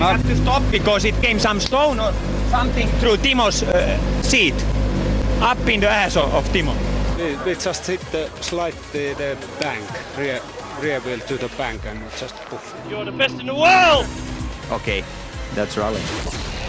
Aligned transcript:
We 0.00 0.06
had 0.06 0.22
to 0.22 0.36
stop 0.36 0.62
because 0.70 1.04
it 1.04 1.14
came 1.16 1.38
some 1.38 1.60
stone 1.60 2.00
or 2.00 2.10
something 2.48 2.88
through 3.00 3.18
Timo's 3.18 3.62
uh, 3.62 3.98
seat, 4.22 4.54
up 5.42 5.58
in 5.68 5.80
the 5.80 5.90
ass 5.90 6.16
of, 6.16 6.32
of 6.32 6.42
Timo. 6.54 6.74
We, 7.18 7.36
we 7.44 7.54
just 7.54 7.86
hit 7.86 8.00
the 8.10 8.30
slide 8.40 8.72
the, 8.92 9.12
the 9.12 9.36
bank, 9.60 9.84
rear, 10.16 10.40
rear 10.80 11.00
wheel 11.00 11.18
to 11.18 11.36
the 11.36 11.48
bank 11.58 11.84
and 11.84 12.00
just 12.16 12.34
poof. 12.46 12.74
You're 12.88 13.04
the 13.04 13.12
best 13.12 13.40
in 13.40 13.44
the 13.44 13.54
world! 13.54 14.06
Okay, 14.72 15.04
that's 15.54 15.76
rally. 15.76 16.00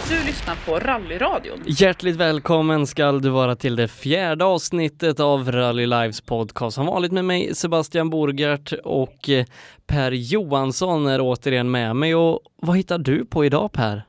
Du 0.08 0.14
lyssnar 0.26 0.66
på 0.66 0.78
Rallyradion. 0.78 1.62
Hjärtligt 1.66 2.16
välkommen 2.16 2.86
ska 2.86 3.12
du 3.12 3.28
vara 3.28 3.56
till 3.56 3.76
det 3.76 3.88
fjärde 3.88 4.44
avsnittet 4.44 5.20
av 5.20 5.52
Rally 5.52 5.86
Lives 5.86 6.20
podcast. 6.20 6.74
Som 6.74 6.86
vanligt 6.86 7.12
med 7.12 7.24
mig 7.24 7.54
Sebastian 7.54 8.10
Borgert 8.10 8.72
och 8.84 9.28
eh, 9.28 9.44
Per 9.86 10.12
Johansson 10.12 11.06
är 11.06 11.20
återigen 11.20 11.70
med 11.70 11.96
mig. 11.96 12.14
Och 12.14 12.40
vad 12.56 12.76
hittar 12.76 12.98
du 12.98 13.24
på 13.24 13.44
idag 13.44 13.72
Per? 13.72 14.02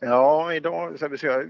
Ja, 0.00 0.54
idag 0.54 0.96
ska 0.96 1.08
vi 1.08 1.18
se, 1.18 1.26
jag, 1.26 1.44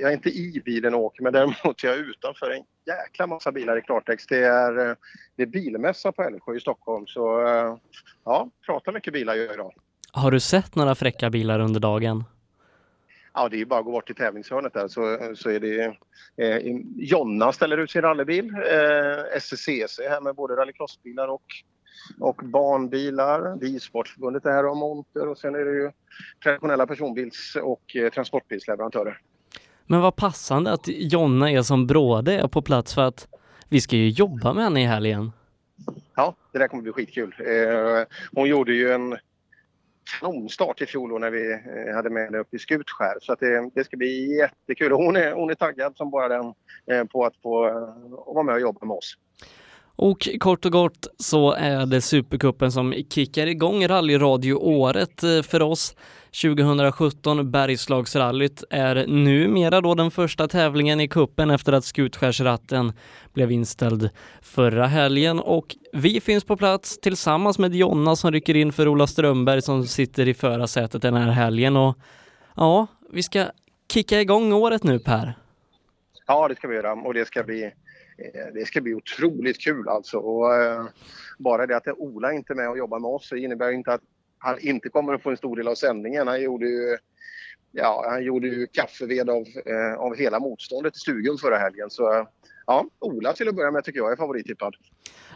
jag 0.00 0.10
är 0.10 0.14
inte 0.14 0.28
i 0.28 0.62
bilen 0.64 0.94
och 0.94 1.00
åker 1.00 1.22
men 1.22 1.32
däremot 1.32 1.84
är 1.84 1.88
jag 1.88 1.98
utanför 1.98 2.50
en 2.50 2.62
jäkla 2.86 3.26
massa 3.26 3.52
bilar 3.52 3.78
i 3.78 3.82
klartext. 3.82 4.28
Det 4.28 4.44
är, 4.44 4.88
eh, 4.90 4.96
det 5.36 5.42
är 5.42 5.46
bilmässa 5.46 6.12
på 6.12 6.22
Älvsjö 6.22 6.56
i 6.56 6.60
Stockholm 6.60 7.06
så 7.06 7.46
eh, 7.46 7.76
ja, 8.24 8.50
pratar 8.66 8.92
mycket 8.92 9.12
bilar 9.12 9.34
gör 9.34 9.44
jag 9.44 9.54
idag. 9.54 9.72
Har 10.12 10.30
du 10.30 10.40
sett 10.40 10.74
några 10.74 10.94
fräcka 10.94 11.30
bilar 11.30 11.60
under 11.60 11.80
dagen? 11.80 12.24
Ja, 13.38 13.48
det 13.48 13.56
är 13.56 13.58
ju 13.58 13.64
bara 13.64 13.80
att 13.80 13.84
gå 13.84 13.92
bort 13.92 14.06
till 14.06 14.14
tävlingshörnet 14.14 14.74
där 14.74 14.88
så, 14.88 15.18
så 15.34 15.50
är 15.50 15.60
det 15.60 15.84
eh, 16.36 16.76
Jonna 16.96 17.52
ställer 17.52 17.78
ut 17.78 17.90
sin 17.90 18.02
rallybil, 18.02 18.54
eh, 18.54 19.38
SCCC 19.40 20.00
här 20.08 20.20
med 20.20 20.34
både 20.34 20.56
rallycrossbilar 20.56 21.28
och, 21.28 21.42
och 22.20 22.40
barnbilar. 22.44 23.56
Bilsportförbundet 23.56 24.46
är 24.46 24.50
här 24.50 24.66
och 24.66 24.76
monter 24.76 25.28
och 25.28 25.38
sen 25.38 25.54
är 25.54 25.64
det 25.64 25.70
ju 25.70 25.90
traditionella 26.42 26.86
personbils 26.86 27.56
och 27.62 27.96
eh, 27.96 28.10
transportbilsleverantörer. 28.10 29.20
Men 29.86 30.00
vad 30.00 30.16
passande 30.16 30.72
att 30.72 30.88
Jonna 30.88 31.50
är 31.50 31.62
som 31.62 31.86
bråde 31.86 32.32
är 32.32 32.48
på 32.48 32.62
plats 32.62 32.94
för 32.94 33.02
att 33.02 33.28
vi 33.68 33.80
ska 33.80 33.96
ju 33.96 34.08
jobba 34.08 34.52
med 34.52 34.64
henne 34.64 34.82
i 34.82 34.86
helgen. 34.86 35.32
Ja, 36.14 36.34
det 36.52 36.58
där 36.58 36.68
kommer 36.68 36.82
bli 36.82 36.92
skitkul. 36.92 37.34
Eh, 37.38 38.06
hon 38.32 38.48
gjorde 38.48 38.72
ju 38.72 38.92
en 38.92 39.18
kanonstart 40.20 40.80
i 40.80 40.86
fjol 40.86 41.20
när 41.20 41.30
vi 41.30 41.52
eh, 41.52 41.94
hade 41.94 42.10
med 42.10 42.24
henne 42.24 42.38
upp 42.38 42.54
i 42.54 42.58
Skutskär. 42.58 43.18
Så 43.20 43.32
att 43.32 43.40
det, 43.40 43.70
det 43.74 43.84
ska 43.84 43.96
bli 43.96 44.38
jättekul. 44.38 44.92
Hon 44.92 45.16
är, 45.16 45.32
hon 45.32 45.50
är 45.50 45.54
taggad 45.54 45.96
som 45.96 46.10
bara 46.10 46.28
den 46.28 46.54
eh, 46.90 47.04
på 47.04 47.24
att 47.24 47.36
få 47.42 47.66
eh, 47.66 48.34
vara 48.34 48.42
med 48.42 48.54
och 48.54 48.60
jobba 48.60 48.86
med 48.86 48.94
oss. 48.94 49.14
Och 50.00 50.28
kort 50.40 50.64
och 50.64 50.72
gott 50.72 51.06
så 51.16 51.52
är 51.52 51.86
det 51.86 52.00
Supercupen 52.00 52.72
som 52.72 52.94
kickar 53.10 53.46
igång 53.46 53.88
rallyradioåret 53.88 55.22
eh, 55.22 55.42
för 55.42 55.62
oss. 55.62 55.96
2017 56.42 57.50
Bergslagsrallyt 57.50 58.64
är 58.70 59.06
numera 59.06 59.80
då 59.80 59.94
den 59.94 60.10
första 60.10 60.48
tävlingen 60.48 61.00
i 61.00 61.08
kuppen 61.08 61.50
efter 61.50 61.72
att 61.72 61.84
Skutskärsratten 61.84 62.92
blev 63.32 63.52
inställd 63.52 64.10
förra 64.42 64.86
helgen 64.86 65.40
och 65.40 65.76
vi 65.92 66.20
finns 66.20 66.44
på 66.44 66.56
plats 66.56 66.98
tillsammans 67.00 67.58
med 67.58 67.74
Jonna 67.74 68.16
som 68.16 68.32
rycker 68.32 68.56
in 68.56 68.72
för 68.72 68.88
Ola 68.88 69.06
Strömberg 69.06 69.62
som 69.62 69.86
sitter 69.86 70.28
i 70.28 70.34
förarsätet 70.34 71.02
den 71.02 71.14
här 71.14 71.30
helgen 71.30 71.76
och 71.76 71.98
ja, 72.56 72.86
vi 73.12 73.22
ska 73.22 73.46
kicka 73.92 74.20
igång 74.20 74.52
året 74.52 74.82
nu 74.82 74.98
Per. 74.98 75.34
Ja, 76.26 76.48
det 76.48 76.56
ska 76.56 76.68
vi 76.68 76.74
göra 76.74 76.92
och 76.92 77.14
det 77.14 77.26
ska 77.26 77.42
bli 77.42 77.72
Eh, 78.18 78.52
det 78.54 78.66
ska 78.66 78.80
bli 78.80 78.94
otroligt 78.94 79.60
kul 79.60 79.88
alltså. 79.88 80.18
Och, 80.18 80.54
eh, 80.54 80.84
bara 81.38 81.66
det 81.66 81.76
att 81.76 81.88
Ola 81.88 82.32
inte 82.32 82.52
är 82.52 82.54
med 82.54 82.70
och 82.70 82.78
jobbar 82.78 82.98
med 82.98 83.10
oss 83.10 83.32
innebär 83.32 83.72
inte 83.72 83.92
att 83.92 84.00
han 84.38 84.56
inte 84.60 84.88
kommer 84.88 85.14
att 85.14 85.22
få 85.22 85.30
en 85.30 85.36
stor 85.36 85.56
del 85.56 85.68
av 85.68 85.74
sändningen. 85.74 86.28
Han 86.28 86.42
gjorde 86.42 86.66
ju, 86.66 86.96
ja, 87.72 88.04
han 88.08 88.24
gjorde 88.24 88.48
ju 88.48 88.66
kaffeved 88.66 89.30
av, 89.30 89.44
eh, 89.66 89.98
av 89.98 90.16
hela 90.16 90.40
motståndet 90.40 90.96
i 90.96 90.98
stugan 90.98 91.38
förra 91.38 91.58
helgen. 91.58 91.90
Så 91.90 92.26
ja, 92.66 92.86
Ola 92.98 93.32
till 93.32 93.48
att 93.48 93.56
börja 93.56 93.70
med 93.70 93.84
tycker 93.84 93.98
jag 93.98 94.12
är 94.12 94.16
favorittippad. 94.16 94.74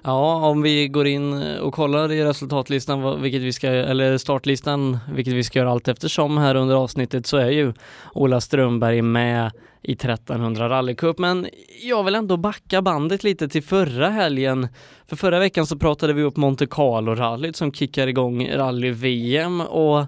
Ja, 0.04 0.48
om 0.48 0.62
vi 0.62 0.88
går 0.88 1.06
in 1.06 1.58
och 1.58 1.74
kollar 1.74 2.12
i 2.12 2.24
resultatlistan, 2.24 3.22
vilket 3.22 3.42
vi 3.42 3.52
ska, 3.52 3.68
eller 3.68 4.18
startlistan, 4.18 4.98
vilket 5.14 5.34
vi 5.34 5.44
ska 5.44 5.58
göra 5.58 5.70
allt 5.70 5.88
eftersom 5.88 6.38
här 6.38 6.54
under 6.54 6.74
avsnittet, 6.74 7.26
så 7.26 7.36
är 7.36 7.50
ju 7.50 7.72
Ola 8.14 8.40
Strömberg 8.40 9.02
med 9.02 9.50
i 9.82 9.92
1300 9.92 10.68
rallycup. 10.68 11.18
Men 11.18 11.48
jag 11.82 12.04
vill 12.04 12.14
ändå 12.14 12.36
backa 12.36 12.82
bandet 12.82 13.24
lite 13.24 13.48
till 13.48 13.62
förra 13.62 14.08
helgen. 14.08 14.68
För 15.06 15.16
förra 15.16 15.38
veckan 15.38 15.66
så 15.66 15.78
pratade 15.78 16.12
vi 16.12 16.22
upp 16.22 16.36
Monte 16.36 16.66
Carlo-rallyt 16.66 17.56
som 17.56 17.72
kickar 17.72 18.06
igång 18.06 18.48
rally-VM 18.48 19.60
och 19.60 20.04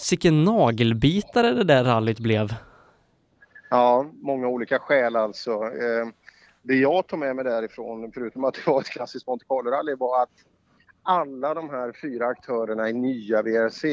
sicken 0.00 0.44
nagelbitare 0.44 1.52
det 1.52 1.64
där 1.64 1.84
rallyt 1.84 2.18
blev. 2.18 2.54
Ja, 3.70 4.06
många 4.12 4.48
olika 4.48 4.78
skäl 4.78 5.16
alltså. 5.16 5.50
Eh, 5.52 6.08
det 6.62 6.74
jag 6.74 7.06
tog 7.06 7.18
med 7.18 7.36
mig 7.36 7.44
därifrån, 7.44 8.12
förutom 8.14 8.44
att 8.44 8.54
det 8.54 8.66
var 8.66 8.80
ett 8.80 8.86
klassiskt 8.86 9.26
Monte 9.26 9.44
Carlo-rally, 9.48 9.96
var 9.98 10.22
att 10.22 10.30
alla 11.02 11.54
de 11.54 11.70
här 11.70 11.92
fyra 12.02 12.26
aktörerna 12.26 12.88
i 12.88 12.92
nya 12.92 13.42
VRC, 13.42 13.84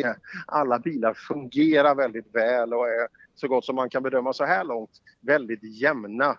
alla 0.48 0.80
bilar 0.80 1.14
fungerar 1.14 1.96
väldigt 1.96 2.36
väl 2.36 2.74
och 2.74 2.88
är 2.88 3.08
så 3.40 3.48
gott 3.48 3.66
som 3.66 3.76
man 3.76 3.90
kan 3.90 4.04
bedöma 4.04 4.34
så 4.34 4.46
här 4.46 4.64
långt 4.64 4.92
väldigt 5.22 5.82
jämna. 5.82 6.38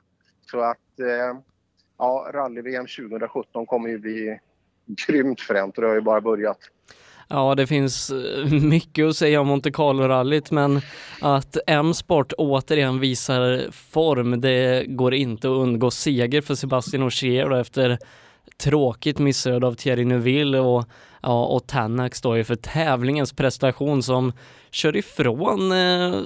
Så 0.51 0.61
att 0.61 1.01
eh, 1.01 1.41
ja, 1.99 2.31
rally-VM 2.35 2.87
2017 2.87 3.67
kommer 3.67 3.89
ju 3.89 3.99
bli 3.99 4.39
grymt 5.07 5.41
fränt 5.41 5.79
och 5.79 5.83
det 5.83 5.89
har 5.89 5.95
ju 5.95 6.01
bara 6.01 6.21
börjat. 6.21 6.59
Ja, 7.29 7.55
det 7.55 7.67
finns 7.67 8.11
eh, 8.11 8.53
mycket 8.53 9.07
att 9.07 9.17
säga 9.17 9.41
om 9.41 9.47
Monte 9.47 9.71
Carlo-rallyt, 9.71 10.51
men 10.51 10.81
att 11.21 11.57
M-sport 11.67 12.33
återigen 12.39 13.01
visar 13.01 13.71
form, 13.71 14.41
det 14.41 14.85
går 14.89 15.15
inte 15.15 15.49
att 15.49 15.57
undgå 15.57 15.91
seger 15.91 16.41
för 16.41 16.55
Sebastian 16.55 17.03
Ogier 17.03 17.61
efter 17.61 17.99
tråkigt 18.63 19.19
missöde 19.19 19.67
av 19.67 19.75
Thierry 19.75 20.05
Neuville 20.05 20.61
och, 20.61 20.85
ja, 21.21 21.47
och 21.47 21.67
Tannack 21.67 22.15
står 22.15 22.37
ju 22.37 22.45
för 22.45 22.57
tävlingens 22.57 23.33
prestation 23.33 24.03
som 24.03 24.33
kör 24.71 24.97
ifrån, 24.97 25.73
eh, 25.73 26.21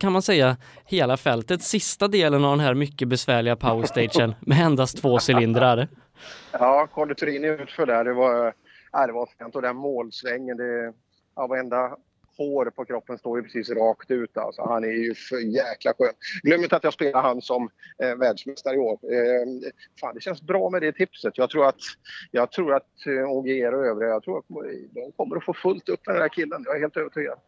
kan 0.00 0.12
man 0.12 0.22
säga, 0.22 0.56
hela 0.84 1.16
fältet. 1.16 1.62
Sista 1.62 2.08
delen 2.08 2.44
av 2.44 2.50
den 2.50 2.66
här 2.66 2.74
mycket 2.74 3.08
besvärliga 3.08 3.56
powerstagen 3.56 4.34
med 4.40 4.60
endast 4.60 5.02
två 5.02 5.18
cylindrar. 5.28 5.88
Ja, 6.52 6.88
Conditori 6.94 7.46
utför 7.46 7.86
där, 7.86 8.04
det 8.04 8.12
var, 8.12 8.54
ja, 8.92 9.06
det 9.06 9.12
var 9.12 9.28
fint. 9.38 9.56
Och 9.56 9.62
den 9.62 9.76
målsvängen, 9.76 10.56
det, 10.56 10.92
ja, 11.36 11.46
varenda 11.46 11.96
hår 12.36 12.70
på 12.70 12.84
kroppen 12.84 13.18
står 13.18 13.38
ju 13.38 13.42
precis 13.42 13.70
rakt 13.70 14.10
ut. 14.10 14.36
Alltså. 14.36 14.62
Han 14.62 14.84
är 14.84 14.88
ju 14.88 15.14
för 15.14 15.36
jäkla 15.36 15.92
skön. 15.98 16.12
Glöm 16.42 16.62
inte 16.62 16.76
att 16.76 16.84
jag 16.84 16.92
spelar 16.92 17.22
han 17.22 17.42
som 17.42 17.70
eh, 18.02 18.14
världsmästare 18.14 18.74
i 18.74 18.78
år. 18.78 18.92
Eh, 18.92 19.72
fan, 20.00 20.14
det 20.14 20.20
känns 20.20 20.42
bra 20.42 20.70
med 20.70 20.82
det 20.82 20.92
tipset. 20.92 21.38
Jag 21.38 21.50
tror 21.50 21.66
att, 21.66 21.80
jag 22.30 22.52
tror 22.52 22.74
att 22.74 23.06
eh, 23.06 23.30
OGR 23.30 23.74
och 23.74 23.86
övriga, 23.86 24.10
jag 24.10 24.22
tror 24.22 24.38
att 24.38 24.44
de 24.94 25.12
kommer 25.16 25.36
att 25.36 25.44
få 25.44 25.54
fullt 25.54 25.88
upp 25.88 26.06
med 26.06 26.14
den 26.14 26.22
här 26.22 26.28
killen. 26.28 26.62
Jag 26.66 26.76
är 26.76 26.80
helt 26.80 26.96
övertygad. 26.96 27.38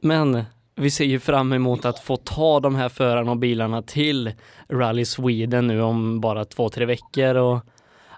Men 0.00 0.44
vi 0.74 0.90
ser 0.90 1.04
ju 1.04 1.20
fram 1.20 1.52
emot 1.52 1.84
att 1.84 1.98
få 1.98 2.16
ta 2.16 2.60
de 2.60 2.74
här 2.74 2.88
förarna 2.88 3.30
och 3.30 3.36
bilarna 3.36 3.82
till 3.82 4.32
Rally 4.68 5.04
Sweden 5.04 5.66
nu 5.66 5.82
om 5.82 6.20
bara 6.20 6.44
två, 6.44 6.68
tre 6.68 6.86
veckor 6.86 7.34
och 7.34 7.60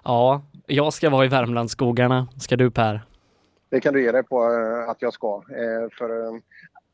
ja, 0.03 0.41
jag 0.67 0.93
ska 0.93 1.09
vara 1.09 1.25
i 1.25 1.27
Värmlandsskogarna. 1.27 2.27
Ska 2.39 2.55
du 2.55 2.71
Per? 2.71 3.01
Det 3.69 3.79
kan 3.79 3.93
du 3.93 4.03
ge 4.03 4.11
dig 4.11 4.23
på 4.23 4.43
eh, 4.43 4.89
att 4.89 5.01
jag 5.01 5.13
ska. 5.13 5.43
Eh, 5.51 5.89
för 5.97 6.09
eh, 6.09 6.39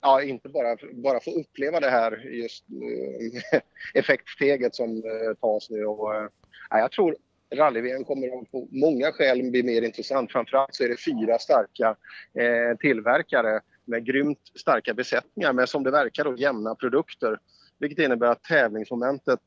ja, 0.02 0.22
inte 0.22 0.50
bara, 0.50 0.78
bara 0.94 1.19
få 1.19 1.31
uppleva 1.31 1.80
det 1.80 1.90
här 1.90 2.25
just 2.25 2.66
effektsteget 3.94 4.75
som 4.75 5.03
tas 5.41 5.69
nu. 5.69 5.86
Och, 5.86 6.13
ja, 6.69 6.80
jag 6.80 6.91
tror 6.91 7.16
rally 7.56 8.03
kommer 8.03 8.41
att 8.41 8.52
på 8.52 8.68
många 8.72 9.12
skäl 9.12 9.52
bli 9.52 9.63
mer 9.63 9.81
intressant. 9.81 10.31
Framförallt 10.31 10.75
så 10.75 10.84
är 10.84 10.90
det 10.90 11.03
fyra 11.03 11.40
starka 11.40 11.96
tillverkare 12.80 13.62
med 13.86 14.06
grymt 14.06 14.39
starka 14.60 14.94
besättningar 14.94 15.54
med 15.54 15.69
som 15.69 15.83
det 15.83 15.92
verkar 15.92 16.24
då 16.24 16.36
jämna 16.38 16.75
produkter. 16.75 17.39
Vilket 17.80 18.00
innebär 18.00 18.28
att 18.28 18.44
tävlingsmomentet, 18.44 19.42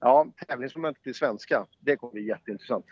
ja 0.00 0.26
tävlingsmomentet 0.48 1.06
i 1.06 1.14
svenska, 1.14 1.66
det 1.80 1.96
kommer 1.96 2.12
bli 2.12 2.28
jätteintressant. 2.28 2.84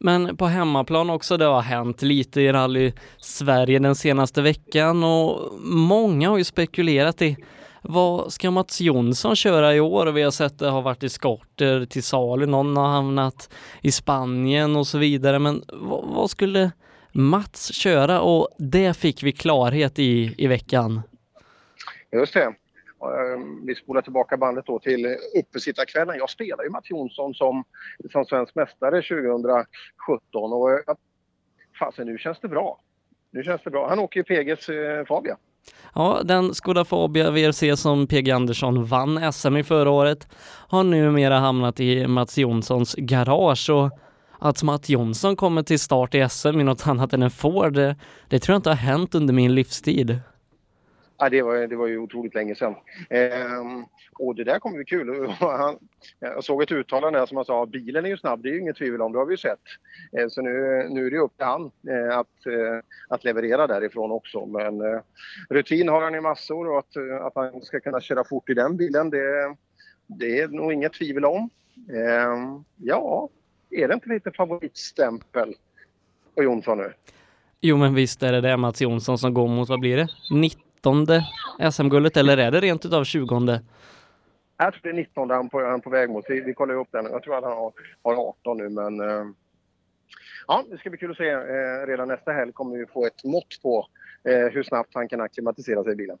Men 0.00 0.36
på 0.36 0.46
hemmaplan 0.46 1.10
också, 1.10 1.36
det 1.36 1.44
har 1.44 1.60
hänt 1.60 2.02
lite 2.02 2.40
i 2.40 2.52
rally 2.52 2.92
Sverige 3.18 3.78
den 3.78 3.94
senaste 3.94 4.42
veckan 4.42 5.04
och 5.04 5.52
många 5.62 6.30
har 6.30 6.38
ju 6.38 6.44
spekulerat 6.44 7.22
i 7.22 7.36
vad 7.82 8.32
ska 8.32 8.50
Mats 8.50 8.80
Jonsson 8.80 9.36
köra 9.36 9.74
i 9.74 9.80
år? 9.80 10.06
Vi 10.06 10.22
har 10.22 10.30
sett 10.30 10.58
det 10.58 10.68
har 10.68 10.82
varit 10.82 11.02
eskorter 11.02 11.86
till 11.86 12.02
salu, 12.02 12.46
någon 12.46 12.76
har 12.76 12.88
hamnat 12.88 13.50
i 13.82 13.92
Spanien 13.92 14.76
och 14.76 14.86
så 14.86 14.98
vidare. 14.98 15.38
Men 15.38 15.64
vad, 15.68 16.04
vad 16.04 16.30
skulle 16.30 16.70
Mats 17.12 17.74
köra? 17.74 18.20
Och 18.20 18.48
det 18.58 18.96
fick 18.96 19.22
vi 19.22 19.32
klarhet 19.32 19.98
i 19.98 20.34
i 20.38 20.46
veckan. 20.46 21.02
Just 22.12 22.34
det. 22.34 22.54
Ehm, 23.02 23.66
vi 23.66 23.74
spolar 23.74 24.02
tillbaka 24.02 24.36
bandet 24.36 24.66
då 24.66 24.78
till 24.78 25.16
uppesittarkvällen. 25.40 26.16
Jag 26.18 26.30
spelade 26.30 26.64
ju 26.64 26.70
Mats 26.70 26.90
Jonsson 26.90 27.34
som, 27.34 27.64
som 28.12 28.24
svensk 28.24 28.54
mästare 28.54 29.02
2017 29.02 30.52
och 30.52 30.70
eh, 30.70 30.78
fasen 31.78 32.06
nu 32.06 32.18
känns 32.18 32.40
det 32.40 32.48
bra. 32.48 32.80
nu 33.30 33.42
känns 33.42 33.62
det 33.64 33.70
bra. 33.70 33.88
Han 33.88 33.98
åker 33.98 34.20
ju 34.20 34.24
PGs 34.24 34.68
eh, 34.68 35.04
Fabia. 35.04 35.36
Ja, 35.94 36.20
den 36.24 36.54
Skoda 36.54 36.84
Fabia 36.84 37.30
VRC 37.30 37.76
som 37.76 38.06
PG 38.06 38.30
Andersson 38.30 38.84
vann 38.84 39.32
SM 39.32 39.56
i 39.56 39.64
förra 39.64 39.90
året 39.90 40.28
har 40.68 40.84
numera 40.84 41.38
hamnat 41.38 41.80
i 41.80 42.06
Mats 42.06 42.38
Jonssons 42.38 42.94
garage 42.94 43.70
och 43.70 43.90
att 44.38 44.62
Mats 44.62 44.88
Jonsson 44.88 45.36
kommer 45.36 45.62
till 45.62 45.78
start 45.78 46.14
i 46.14 46.28
SM 46.28 46.60
i 46.60 46.64
något 46.64 46.86
annat 46.86 47.12
än 47.12 47.22
en 47.22 47.30
Ford, 47.30 47.72
det, 47.72 47.96
det 48.28 48.38
tror 48.38 48.54
jag 48.54 48.58
inte 48.58 48.70
har 48.70 48.76
hänt 48.76 49.14
under 49.14 49.34
min 49.34 49.54
livstid. 49.54 50.20
Ja, 51.22 51.28
det, 51.28 51.42
var, 51.42 51.66
det 51.66 51.76
var 51.76 51.86
ju 51.86 51.98
otroligt 51.98 52.34
länge 52.34 52.54
sedan. 52.54 52.74
Ehm, 53.10 53.84
och 54.18 54.34
det 54.34 54.44
där 54.44 54.58
kommer 54.58 54.76
bli 54.76 54.84
kul. 54.84 55.28
Han, 55.40 55.78
jag 56.20 56.44
såg 56.44 56.62
ett 56.62 56.72
uttalande 56.72 57.18
där 57.18 57.26
som 57.26 57.36
han 57.36 57.44
sa, 57.46 57.66
bilen 57.66 58.04
är 58.04 58.08
ju 58.08 58.16
snabb, 58.16 58.42
det 58.42 58.48
är 58.48 58.52
ju 58.52 58.60
inget 58.60 58.76
tvivel 58.76 59.02
om, 59.02 59.12
det 59.12 59.18
har 59.18 59.26
vi 59.26 59.32
ju 59.32 59.36
sett. 59.36 59.60
Ehm, 60.18 60.30
så 60.30 60.42
nu, 60.42 60.86
nu 60.90 61.06
är 61.06 61.10
det 61.10 61.18
upp 61.18 61.36
till 61.36 61.46
han 61.46 61.70
eh, 61.88 62.18
att, 62.18 62.46
eh, 62.46 62.84
att 63.08 63.24
leverera 63.24 63.66
därifrån 63.66 64.10
också. 64.10 64.46
Men 64.46 64.80
eh, 64.80 65.00
rutin 65.50 65.88
har 65.88 66.02
han 66.02 66.14
i 66.14 66.20
massor 66.20 66.68
och 66.68 66.78
att, 66.78 66.96
eh, 66.96 67.26
att 67.26 67.32
han 67.34 67.62
ska 67.62 67.80
kunna 67.80 68.00
köra 68.00 68.24
fort 68.24 68.50
i 68.50 68.54
den 68.54 68.76
bilen, 68.76 69.10
det, 69.10 69.56
det 70.06 70.40
är 70.40 70.48
nog 70.48 70.72
inget 70.72 70.92
tvivel 70.92 71.24
om. 71.24 71.50
Ehm, 71.92 72.64
ja, 72.76 73.28
är 73.70 73.88
det 73.88 73.94
inte 73.94 74.08
lite 74.08 74.30
favoritstämpel 74.30 75.54
på 76.34 76.42
Jonsson 76.42 76.78
nu? 76.78 76.92
Jo 77.60 77.76
men 77.76 77.94
visst 77.94 78.22
är 78.22 78.32
det 78.32 78.40
det 78.40 78.56
Mats 78.56 78.82
Jonsson 78.82 79.18
som 79.18 79.34
går 79.34 79.48
mot, 79.48 79.68
vad 79.68 79.80
blir 79.80 79.96
det? 79.96 80.08
19 80.84 81.06
SM-guldet 81.72 82.16
eller 82.16 82.38
är 82.38 82.50
det 82.50 82.60
rent 82.60 82.86
utav 82.86 83.04
20? 83.04 83.60
Jag 84.56 84.72
tror 84.72 84.82
det 84.82 84.88
är 84.88 84.92
19 84.92 85.30
han 85.30 85.48
på, 85.48 85.64
han 85.64 85.80
på 85.80 85.90
väg 85.90 86.10
mot. 86.10 86.24
Vi, 86.28 86.40
vi 86.40 86.54
kollar 86.54 86.74
upp 86.74 86.88
den. 86.90 87.04
Jag 87.04 87.22
tror 87.22 87.38
att 87.38 87.44
han 87.44 87.52
har, 87.52 87.72
har 88.02 88.28
18 88.28 88.56
nu 88.56 88.68
men 88.68 89.00
eh, 89.00 89.26
ja, 90.46 90.64
det 90.70 90.78
ska 90.78 90.90
bli 90.90 90.98
kul 90.98 91.10
att 91.10 91.16
se. 91.16 91.30
Eh, 91.30 91.86
redan 91.86 92.08
nästa 92.08 92.32
helg 92.32 92.52
kommer 92.52 92.76
vi 92.76 92.86
få 92.86 93.06
ett 93.06 93.24
mått 93.24 93.62
på 93.62 93.86
Eh, 94.24 94.52
hur 94.52 94.62
snabbt 94.62 94.90
han 94.94 95.08
kan 95.08 95.20
acklimatisera 95.20 95.84
sig 95.84 95.92
i 95.92 95.96
bilen. 95.96 96.16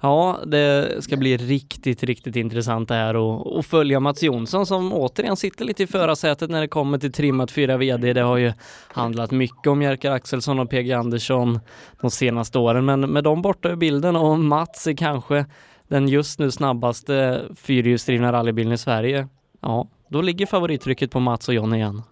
Ja, 0.00 0.38
det 0.46 1.02
ska 1.04 1.16
bli 1.16 1.36
riktigt, 1.36 2.02
riktigt 2.02 2.36
intressant 2.36 2.88
det 2.88 2.94
här 2.94 3.16
och, 3.16 3.56
och 3.56 3.66
följa 3.66 4.00
Mats 4.00 4.22
Jonsson 4.22 4.66
som 4.66 4.92
återigen 4.92 5.36
sitter 5.36 5.64
lite 5.64 5.82
i 5.82 5.86
förarsätet 5.86 6.50
när 6.50 6.60
det 6.60 6.68
kommer 6.68 6.98
till 6.98 7.12
trimmat 7.12 7.50
4 7.50 7.76
VD. 7.76 8.12
Det 8.12 8.20
har 8.20 8.36
ju 8.36 8.52
handlat 8.88 9.30
mycket 9.30 9.66
om 9.66 9.82
Jerker 9.82 10.10
Axelsson 10.10 10.58
och 10.58 10.70
PG 10.70 10.92
Andersson 10.92 11.60
de 12.00 12.10
senaste 12.10 12.58
åren, 12.58 12.84
men 12.84 13.00
med 13.00 13.24
dem 13.24 13.42
borta 13.42 13.68
ur 13.68 13.76
bilden 13.76 14.16
och 14.16 14.38
Mats 14.38 14.86
är 14.86 14.96
kanske 14.96 15.46
den 15.88 16.08
just 16.08 16.38
nu 16.38 16.50
snabbaste 16.50 17.42
fyrhjulsdrivna 17.54 18.32
rallybilen 18.32 18.72
i 18.72 18.78
Sverige. 18.78 19.28
Ja, 19.60 19.88
då 20.08 20.22
ligger 20.22 20.46
favorittrycket 20.46 21.10
på 21.10 21.20
Mats 21.20 21.48
och 21.48 21.54
John 21.54 21.74
igen. 21.74 22.02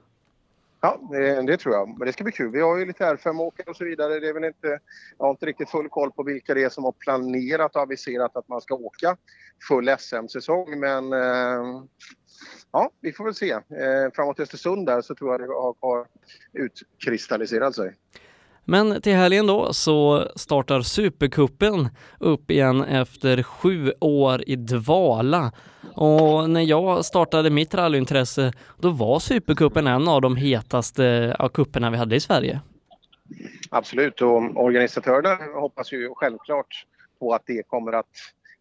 Ja, 0.81 1.01
det, 1.11 1.43
det, 1.43 1.57
tror 1.57 1.75
jag. 1.75 1.89
Men 1.89 2.07
det 2.07 2.13
ska 2.13 2.25
bli 2.25 2.33
kul. 2.33 2.51
Vi 2.51 2.61
har 2.61 2.77
ju 2.79 2.85
lite 2.85 3.05
R5-åkare 3.05 3.71
och 3.71 3.77
så 3.77 3.85
vidare. 3.85 4.21
Det 4.21 4.29
är 4.29 4.35
väl 4.35 4.45
inte, 4.45 4.79
jag 5.19 5.27
har 5.27 5.31
inte 5.31 5.47
riktigt 5.47 5.71
full 5.71 5.89
koll 5.89 6.13
på 6.13 6.23
vilka 6.23 6.55
det 6.55 6.63
är 6.63 6.69
som 6.69 6.85
har 6.85 6.93
planerat 6.93 7.77
och 7.77 7.83
aviserat 7.83 8.37
att 8.37 8.49
man 8.49 8.61
ska 8.61 8.75
åka 8.75 9.17
full 9.69 9.91
SM-säsong. 9.99 10.81
Men 10.81 11.13
eh, 11.13 11.85
ja, 12.73 12.91
vi 13.01 13.13
får 13.13 13.25
väl 13.25 13.35
se. 13.35 13.51
Eh, 13.51 14.13
framåt 14.15 14.41
Östersund 14.41 14.87
där 14.87 15.01
så 15.01 15.15
tror 15.15 15.31
jag 15.31 15.41
det 15.41 15.47
har, 15.47 15.75
har 15.81 16.07
utkristalliserat 16.53 17.75
sig. 17.75 17.95
Men 18.69 19.03
till 19.03 19.15
helgen 19.15 19.47
då 19.47 19.73
så 19.73 20.29
startar 20.37 20.81
Supercupen 20.81 21.89
upp 22.21 22.51
igen 22.51 22.85
efter 22.85 23.43
sju 23.43 23.93
år 24.01 24.43
i 24.47 24.57
dvala. 24.57 25.53
Och 25.95 26.51
när 26.51 26.61
jag 26.61 27.05
startade 27.05 27.51
mitt 27.51 27.75
rallyintresse 27.75 28.53
då 28.79 28.91
var 28.91 29.19
Supercupen 29.19 29.87
en 29.87 30.09
av 30.09 30.21
de 30.21 30.37
hetaste 30.37 31.37
av 31.39 31.49
kupperna 31.49 31.91
vi 31.91 31.97
hade 31.97 32.17
i 32.17 32.21
Sverige. 32.21 32.61
Absolut 33.71 34.23
och 34.23 34.65
organisatörerna 34.65 35.61
hoppas 35.61 35.93
ju 35.93 36.11
självklart 36.15 36.87
på 37.19 37.35
att 37.35 37.43
det 37.47 37.63
kommer 37.69 37.93
att 37.93 38.07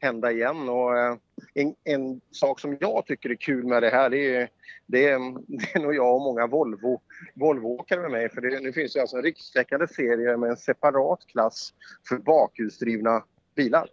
hända 0.05 0.31
igen. 0.31 0.69
Och 0.69 0.97
eh, 0.97 1.15
en, 1.53 1.75
en, 1.83 2.21
sak 2.31 2.59
som 2.59 2.77
jag 2.79 3.05
tycker 3.05 3.29
är 3.29 3.35
kul 3.35 3.65
med 3.65 3.83
det 3.83 3.89
här 3.89 4.09
det 4.09 4.35
är, 4.35 4.49
det 4.85 5.07
är, 5.07 5.19
det 5.47 5.75
är 5.75 5.79
nog 5.79 5.95
jag 5.95 6.15
och 6.15 6.21
många 6.21 6.47
Volvo, 6.47 7.01
Volvo-åkare 7.33 8.01
med 8.01 8.11
mig. 8.11 8.29
För 8.29 8.41
det, 8.41 8.59
nu 8.59 8.73
finns 8.73 8.93
det 8.93 9.01
alltså 9.01 9.17
en 9.17 9.23
rikstäckande 9.23 9.87
serie 9.87 10.37
med 10.37 10.49
en 10.49 10.57
separat 10.57 11.19
klass 11.27 11.73
för 12.09 12.17
bakhjulsdrivna 12.17 13.23
bilar. 13.55 13.87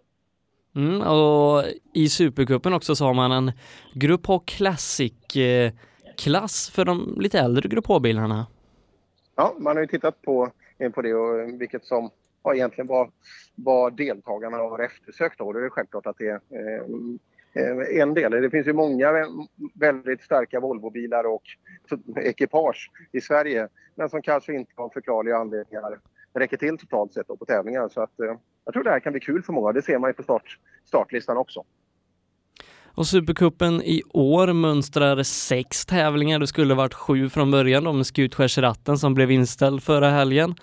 Mm, 0.74 1.00
och 1.00 1.64
i 1.94 2.08
Supercupen 2.08 2.72
också 2.72 2.96
så 2.96 3.04
har 3.04 3.14
man 3.14 3.32
en 3.32 3.52
Grupp 3.94 4.26
H 4.26 4.42
Classic-klass 4.46 5.90
för 6.70 6.84
de 6.84 7.16
lite 7.20 7.38
äldre 7.38 7.68
Grupp 7.68 7.86
H-bilarna. 7.86 8.46
Ja, 9.36 9.54
man 9.58 9.76
har 9.76 9.80
ju 9.82 9.86
tittat 9.86 10.22
på, 10.22 10.50
på 10.94 11.02
det 11.02 11.14
och 11.14 11.60
vilket 11.60 11.84
som 11.84 12.10
ja, 12.42 12.54
egentligen 12.54 12.86
vad, 12.86 13.10
vad 13.54 13.96
deltagarna 13.96 14.56
har 14.56 14.78
eftersökt. 14.78 15.38
Då. 15.38 15.52
Det 15.52 15.64
är 15.64 15.68
självklart 15.68 16.06
att 16.06 16.18
det 16.18 16.28
är 16.28 16.40
eh, 16.50 16.82
eh 17.54 18.00
en 18.00 18.14
del. 18.14 18.30
Det 18.32 18.50
finns 18.50 18.66
ju 18.66 18.72
många 18.72 19.26
väldigt 19.74 20.22
starka 20.22 20.60
Volvobilar 20.60 21.24
och 21.24 21.42
ekipage 22.16 22.90
i 23.12 23.20
Sverige 23.20 23.68
men 23.94 24.08
som 24.08 24.22
kanske 24.22 24.54
inte 24.54 24.72
av 24.76 24.88
förklarliga 24.88 25.36
anledningar 25.36 25.98
räcker 26.34 26.56
till 26.56 26.78
totalt 26.78 27.12
sett 27.12 27.26
på 27.26 27.44
tävlingar. 27.46 27.88
Så 27.88 28.02
att, 28.02 28.20
eh, 28.20 28.36
jag 28.64 28.74
tror 28.74 28.84
det 28.84 28.90
här 28.90 29.00
kan 29.00 29.12
bli 29.12 29.20
kul 29.20 29.42
för 29.42 29.52
många. 29.52 29.72
Det 29.72 29.82
ser 29.82 29.98
man 29.98 30.10
ju 30.10 30.14
på 30.14 30.22
start, 30.22 30.58
startlistan 30.84 31.36
också. 31.36 31.64
Och 32.94 33.06
Supercupen 33.06 33.82
i 33.82 34.02
år 34.12 34.52
mönstrar 34.52 35.22
sex 35.22 35.86
tävlingar. 35.86 36.38
Det 36.38 36.46
skulle 36.46 36.74
varit 36.74 36.94
sju 36.94 37.28
från 37.28 37.50
början 37.50 37.84
då 37.84 37.92
med 37.92 38.06
Skutskärsratten 38.06 38.98
som 38.98 39.14
blev 39.14 39.30
inställd 39.30 39.82
förra 39.82 40.10
helgen. 40.10 40.54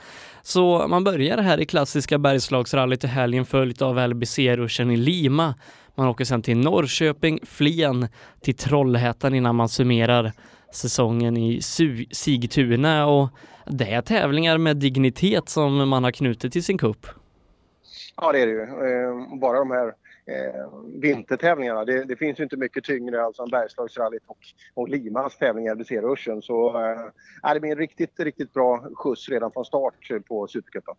Så 0.41 0.87
man 0.87 1.03
börjar 1.03 1.37
här 1.37 1.59
i 1.59 1.65
klassiska 1.65 2.17
Bergslagsrallyt 2.17 3.03
i 3.03 3.07
helgen 3.07 3.45
följt 3.45 3.81
av 3.81 4.07
LBC-ruschen 4.09 4.91
i 4.91 4.97
Lima. 4.97 5.55
Man 5.95 6.07
åker 6.07 6.25
sen 6.25 6.41
till 6.41 6.57
Norrköping, 6.57 7.39
Flen, 7.43 8.07
till 8.41 8.55
Trollhättan 8.55 9.35
innan 9.35 9.55
man 9.55 9.69
summerar 9.69 10.31
säsongen 10.73 11.37
i 11.37 11.61
Sigtuna 12.11 13.07
och 13.07 13.29
det 13.65 13.91
är 13.91 14.01
tävlingar 14.01 14.57
med 14.57 14.77
dignitet 14.77 15.49
som 15.49 15.89
man 15.89 16.03
har 16.03 16.11
knutit 16.11 16.53
till 16.53 16.63
sin 16.63 16.77
kupp. 16.77 17.07
Ja 18.15 18.31
det 18.31 18.39
är 18.39 18.47
det 18.47 18.53
ju. 18.53 18.61
Ehm, 18.61 19.39
bara 19.39 19.59
de 19.59 19.71
här 19.71 19.93
eh, 20.29 20.99
vintertävlingarna. 21.01 21.85
Det, 21.85 22.05
det, 22.05 22.15
finns 22.15 22.39
ju 22.39 22.43
inte 22.43 22.57
mycket 22.57 22.83
tyngre 22.83 23.23
alltså 23.23 23.43
än 23.43 23.49
Bergslagsrallyt 23.49 24.23
och, 24.27 24.37
och 24.73 24.89
Limas 24.89 25.37
tävlingar 25.37 25.75
vid 25.75 26.03
ruschen 26.03 26.41
Så 26.41 26.67
eh, 27.43 27.53
det 27.53 27.59
blir 27.59 27.71
en 27.71 27.77
riktigt, 27.77 28.19
riktigt 28.19 28.53
bra 28.53 28.85
skjuts 28.95 29.29
redan 29.29 29.51
från 29.51 29.65
start 29.65 29.93
på 30.27 30.47
Supercupen. 30.47 30.95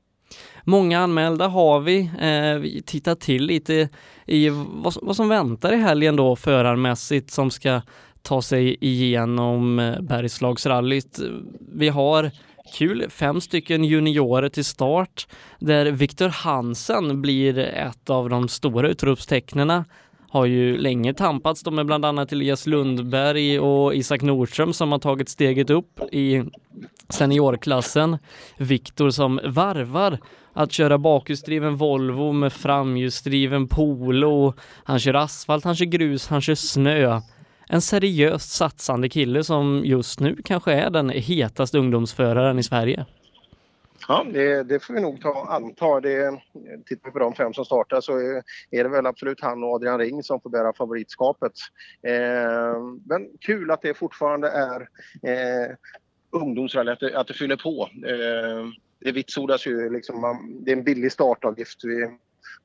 Många 0.64 0.98
anmälda 0.98 1.46
har 1.46 1.80
vi. 1.80 2.00
Eh, 2.00 2.60
vi 2.60 2.82
tittar 2.86 3.14
till 3.14 3.46
lite 3.46 3.88
i 4.26 4.48
vad, 4.48 4.94
vad 5.02 5.16
som 5.16 5.28
väntar 5.28 5.72
i 5.72 5.76
helgen 5.76 6.16
då 6.16 6.36
förarmässigt 6.36 7.30
som 7.30 7.50
ska 7.50 7.80
ta 8.22 8.42
sig 8.42 8.76
igenom 8.80 9.78
eh, 9.78 10.00
Bergslagsrallyt. 10.00 11.20
Vi 11.72 11.88
har 11.88 12.30
kul, 12.72 13.10
fem 13.10 13.40
stycken 13.40 13.84
juniorer 13.84 14.48
till 14.48 14.64
start 14.64 15.26
där 15.58 15.86
Viktor 15.86 16.28
Hansen 16.28 17.22
blir 17.22 17.58
ett 17.58 18.10
av 18.10 18.28
de 18.28 18.48
stora 18.48 18.88
utropstecknena 18.88 19.84
har 20.30 20.46
ju 20.46 20.78
länge 20.78 21.14
tampats 21.14 21.66
med 21.66 21.86
bland 21.86 22.04
annat 22.04 22.32
Elias 22.32 22.66
Lundberg 22.66 23.60
och 23.60 23.94
Isak 23.94 24.22
Nordström 24.22 24.72
som 24.72 24.92
har 24.92 24.98
tagit 24.98 25.28
steget 25.28 25.70
upp 25.70 26.00
i 26.12 26.42
seniorklassen. 27.08 28.18
Viktor 28.56 29.10
som 29.10 29.40
varvar 29.44 30.18
att 30.52 30.72
köra 30.72 30.98
bakhjulsdriven 30.98 31.76
Volvo 31.76 32.32
med 32.32 32.52
framhjulsdriven 32.52 33.68
Polo. 33.68 34.54
Han 34.84 34.98
kör 34.98 35.14
asfalt, 35.14 35.64
han 35.64 35.76
kör 35.76 35.84
grus, 35.84 36.28
han 36.28 36.40
kör 36.40 36.54
snö 36.54 37.20
en 37.72 37.80
seriöst 37.80 38.52
satsande 38.52 39.08
kille 39.08 39.44
som 39.44 39.82
just 39.84 40.20
nu 40.20 40.36
kanske 40.44 40.72
är 40.72 40.90
den 40.90 41.10
hetaste 41.10 41.78
ungdomsföraren 41.78 42.58
i 42.58 42.62
Sverige. 42.62 43.06
Ja, 44.08 44.26
det, 44.32 44.62
det 44.62 44.80
får 44.80 44.94
vi 44.94 45.00
nog 45.00 45.20
ta, 45.20 45.46
anta. 45.48 46.00
Det, 46.00 46.40
tittar 46.86 47.08
vi 47.08 47.12
på 47.12 47.18
de 47.18 47.34
fem 47.34 47.52
som 47.52 47.64
startar 47.64 48.00
så 48.00 48.16
är, 48.16 48.42
är, 48.70 48.84
det 48.84 48.88
väl 48.88 49.06
absolut 49.06 49.40
han 49.40 49.64
och 49.64 49.74
Adrian 49.74 49.98
Ring 49.98 50.22
som 50.22 50.40
får 50.40 50.50
bära 50.50 50.72
favoritskapet. 50.72 51.52
Eh, 52.02 52.82
men 53.04 53.28
kul 53.40 53.70
att 53.70 53.82
det 53.82 53.94
fortfarande 53.94 54.48
är 54.48 54.80
eh, 55.22 55.76
ungdomsrally, 56.30 56.92
att 56.92 57.00
det, 57.00 57.18
att 57.18 57.26
det 57.26 57.34
fyller 57.34 57.56
på. 57.56 57.88
Eh, 58.06 58.66
det 59.00 59.12
vitsordas 59.12 59.66
ju 59.66 59.90
liksom, 59.90 60.20
man, 60.20 60.64
det 60.64 60.72
är 60.72 60.76
en 60.76 60.84
billig 60.84 61.12
startavgift. 61.12 61.84
Vi, 61.84 62.08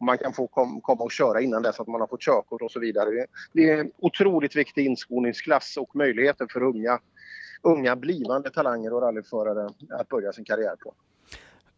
man 0.02 0.18
kan 0.18 0.34
få 0.34 0.48
kom, 0.48 0.82
komma 0.82 1.04
och 1.04 1.12
köra 1.12 1.42
innan 1.42 1.62
dess 1.62 1.80
att 1.80 1.88
man 1.88 2.02
har 2.02 2.08
fått 2.08 2.22
körkort 2.22 2.62
och 2.62 2.72
så 2.72 2.80
vidare. 2.80 3.26
Det 3.54 3.70
är 3.70 3.78
en 3.80 3.92
otroligt 4.00 4.56
viktig 4.56 4.86
inskolningsklass 4.86 5.78
och 5.78 5.96
möjligheter 5.96 6.48
för 6.54 6.64
unga, 6.64 7.00
unga 7.62 7.96
blivande 7.96 8.50
talanger 8.50 8.94
och 8.94 9.02
rallyförare 9.02 9.70
att 9.90 10.10
börja 10.10 10.32
sin 10.32 10.46
karriär 10.46 10.76
på. 10.84 10.94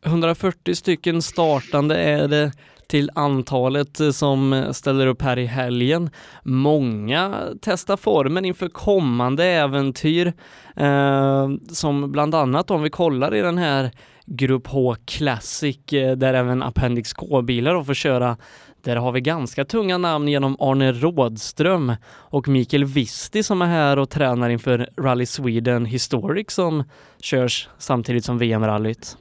140 0.05 0.75
stycken 0.75 1.21
startande 1.21 1.95
är 1.95 2.27
det 2.27 2.51
till 2.87 3.11
antalet 3.15 3.99
eh, 3.99 4.09
som 4.09 4.53
eh, 4.53 4.71
ställer 4.71 5.07
upp 5.07 5.21
här 5.21 5.39
i 5.39 5.45
helgen. 5.45 6.09
Många 6.43 7.47
testar 7.61 7.97
formen 7.97 8.45
inför 8.45 8.69
kommande 8.69 9.45
äventyr 9.45 10.33
eh, 10.75 11.49
som 11.69 12.11
bland 12.11 12.35
annat 12.35 12.71
om 12.71 12.83
vi 12.83 12.89
kollar 12.89 13.35
i 13.35 13.41
den 13.41 13.57
här 13.57 13.91
Grupp 14.27 14.67
H 14.67 14.95
Classic 15.05 15.93
eh, 15.93 16.17
där 16.17 16.33
även 16.33 16.63
Appendix 16.63 17.13
K-bilar 17.13 17.83
får 17.83 17.93
köra. 17.93 18.37
Där 18.81 18.95
har 18.95 19.11
vi 19.11 19.21
ganska 19.21 19.65
tunga 19.65 19.97
namn 19.97 20.27
genom 20.27 20.55
Arne 20.59 20.91
Rådström 20.91 21.93
och 22.07 22.47
Mikael 22.47 22.85
Visti 22.85 23.43
som 23.43 23.61
är 23.61 23.65
här 23.65 23.99
och 23.99 24.09
tränar 24.09 24.49
inför 24.49 24.89
Rally 24.97 25.25
Sweden 25.25 25.85
Historic 25.85 26.51
som 26.51 26.83
körs 27.19 27.69
samtidigt 27.77 28.25
som 28.25 28.37
VM-rallyt. 28.37 29.17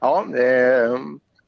Ja, 0.00 0.26
eh, 0.36 0.98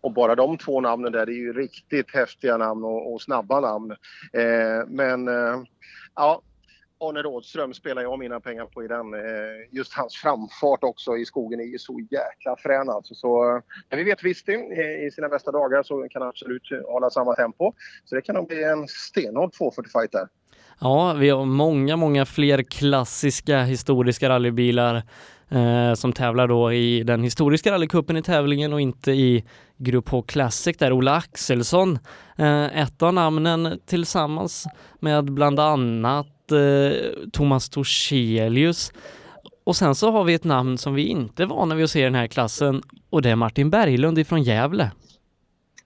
och 0.01 0.13
bara 0.13 0.35
de 0.35 0.59
två 0.59 0.81
namnen 0.81 1.13
där, 1.13 1.27
det 1.27 1.33
är 1.33 1.43
ju 1.43 1.53
riktigt 1.53 2.15
häftiga 2.15 2.57
namn 2.57 2.85
och, 2.85 3.13
och 3.13 3.23
snabba 3.23 3.61
namn. 3.61 3.91
Eh, 4.33 4.87
men 4.89 5.29
eh, 5.29 5.63
ja, 6.15 6.43
Arne 7.03 7.23
Rådström 7.23 7.75
spelar 7.75 8.03
jag 8.03 8.19
mina 8.19 8.41
pengar 8.41 8.65
på 8.65 8.85
i 8.85 8.89
den. 8.89 9.15
Eh, 9.15 9.21
just 9.71 9.93
hans 9.93 10.15
framfart 10.15 10.85
också 10.85 11.17
i 11.17 11.25
skogen 11.25 11.61
är 11.61 11.65
ju 11.65 11.79
så 11.79 12.01
jäkla 12.11 12.57
frän 12.59 12.91
alltså. 12.91 13.15
Så, 13.15 13.57
eh, 13.57 13.63
men 13.89 13.99
vi 13.99 14.05
vet 14.05 14.25
visst 14.25 14.47
det, 14.47 14.55
eh, 14.55 15.07
i 15.07 15.11
sina 15.11 15.29
bästa 15.29 15.53
dagar 15.53 15.83
så 15.83 16.09
kan 16.11 16.23
han 16.23 16.29
absolut 16.29 16.63
hålla 16.87 17.11
samma 17.11 17.35
tempo. 17.35 17.73
Så 18.05 18.15
det 18.15 18.23
kan 18.23 18.35
nog 18.35 18.49
bli 18.49 18.65
en 18.65 18.89
stenhård 18.89 19.53
240-fight 19.55 20.13
där. 20.13 20.29
Ja, 20.81 21.13
vi 21.13 21.31
har 21.31 21.45
många, 21.45 21.97
många 21.97 22.27
fler 22.27 22.63
klassiska 22.63 23.63
historiska 23.63 24.29
rallybilar 24.29 25.03
eh, 25.49 25.95
som 25.95 26.13
tävlar 26.13 26.49
då 26.49 26.73
i 26.73 27.03
den 27.03 27.23
historiska 27.23 27.73
rallycupen 27.73 28.17
i 28.17 28.23
tävlingen 28.23 28.73
och 28.73 28.81
inte 28.81 29.13
i 29.13 29.45
Grupp 29.77 30.09
H 30.09 30.23
Classic 30.23 30.77
där 30.77 30.93
Ola 30.93 31.17
Axelsson, 31.17 31.99
eh, 32.37 32.83
ett 32.83 33.03
av 33.03 33.15
namnen 33.15 33.81
tillsammans 33.87 34.67
med 35.01 35.25
bland 35.25 35.61
annat 35.61 36.32
eh, 36.51 37.31
Thomas 37.33 37.69
Torselius. 37.71 38.93
Och 39.65 39.77
sen 39.77 39.95
så 39.95 40.11
har 40.11 40.25
vi 40.25 40.35
ett 40.35 40.45
namn 40.45 40.79
som 40.79 40.95
vi 40.95 41.07
inte 41.07 41.43
är 41.43 41.47
vana 41.47 41.75
vid 41.75 41.85
att 41.85 41.91
se 41.91 42.01
i 42.01 42.05
den 42.05 42.15
här 42.15 42.27
klassen 42.27 42.83
och 43.11 43.23
det 43.23 43.31
är 43.31 43.37
Martin 43.37 43.71
Berglund 43.71 44.19
ifrån 44.19 44.43
Gävle. 44.43 44.91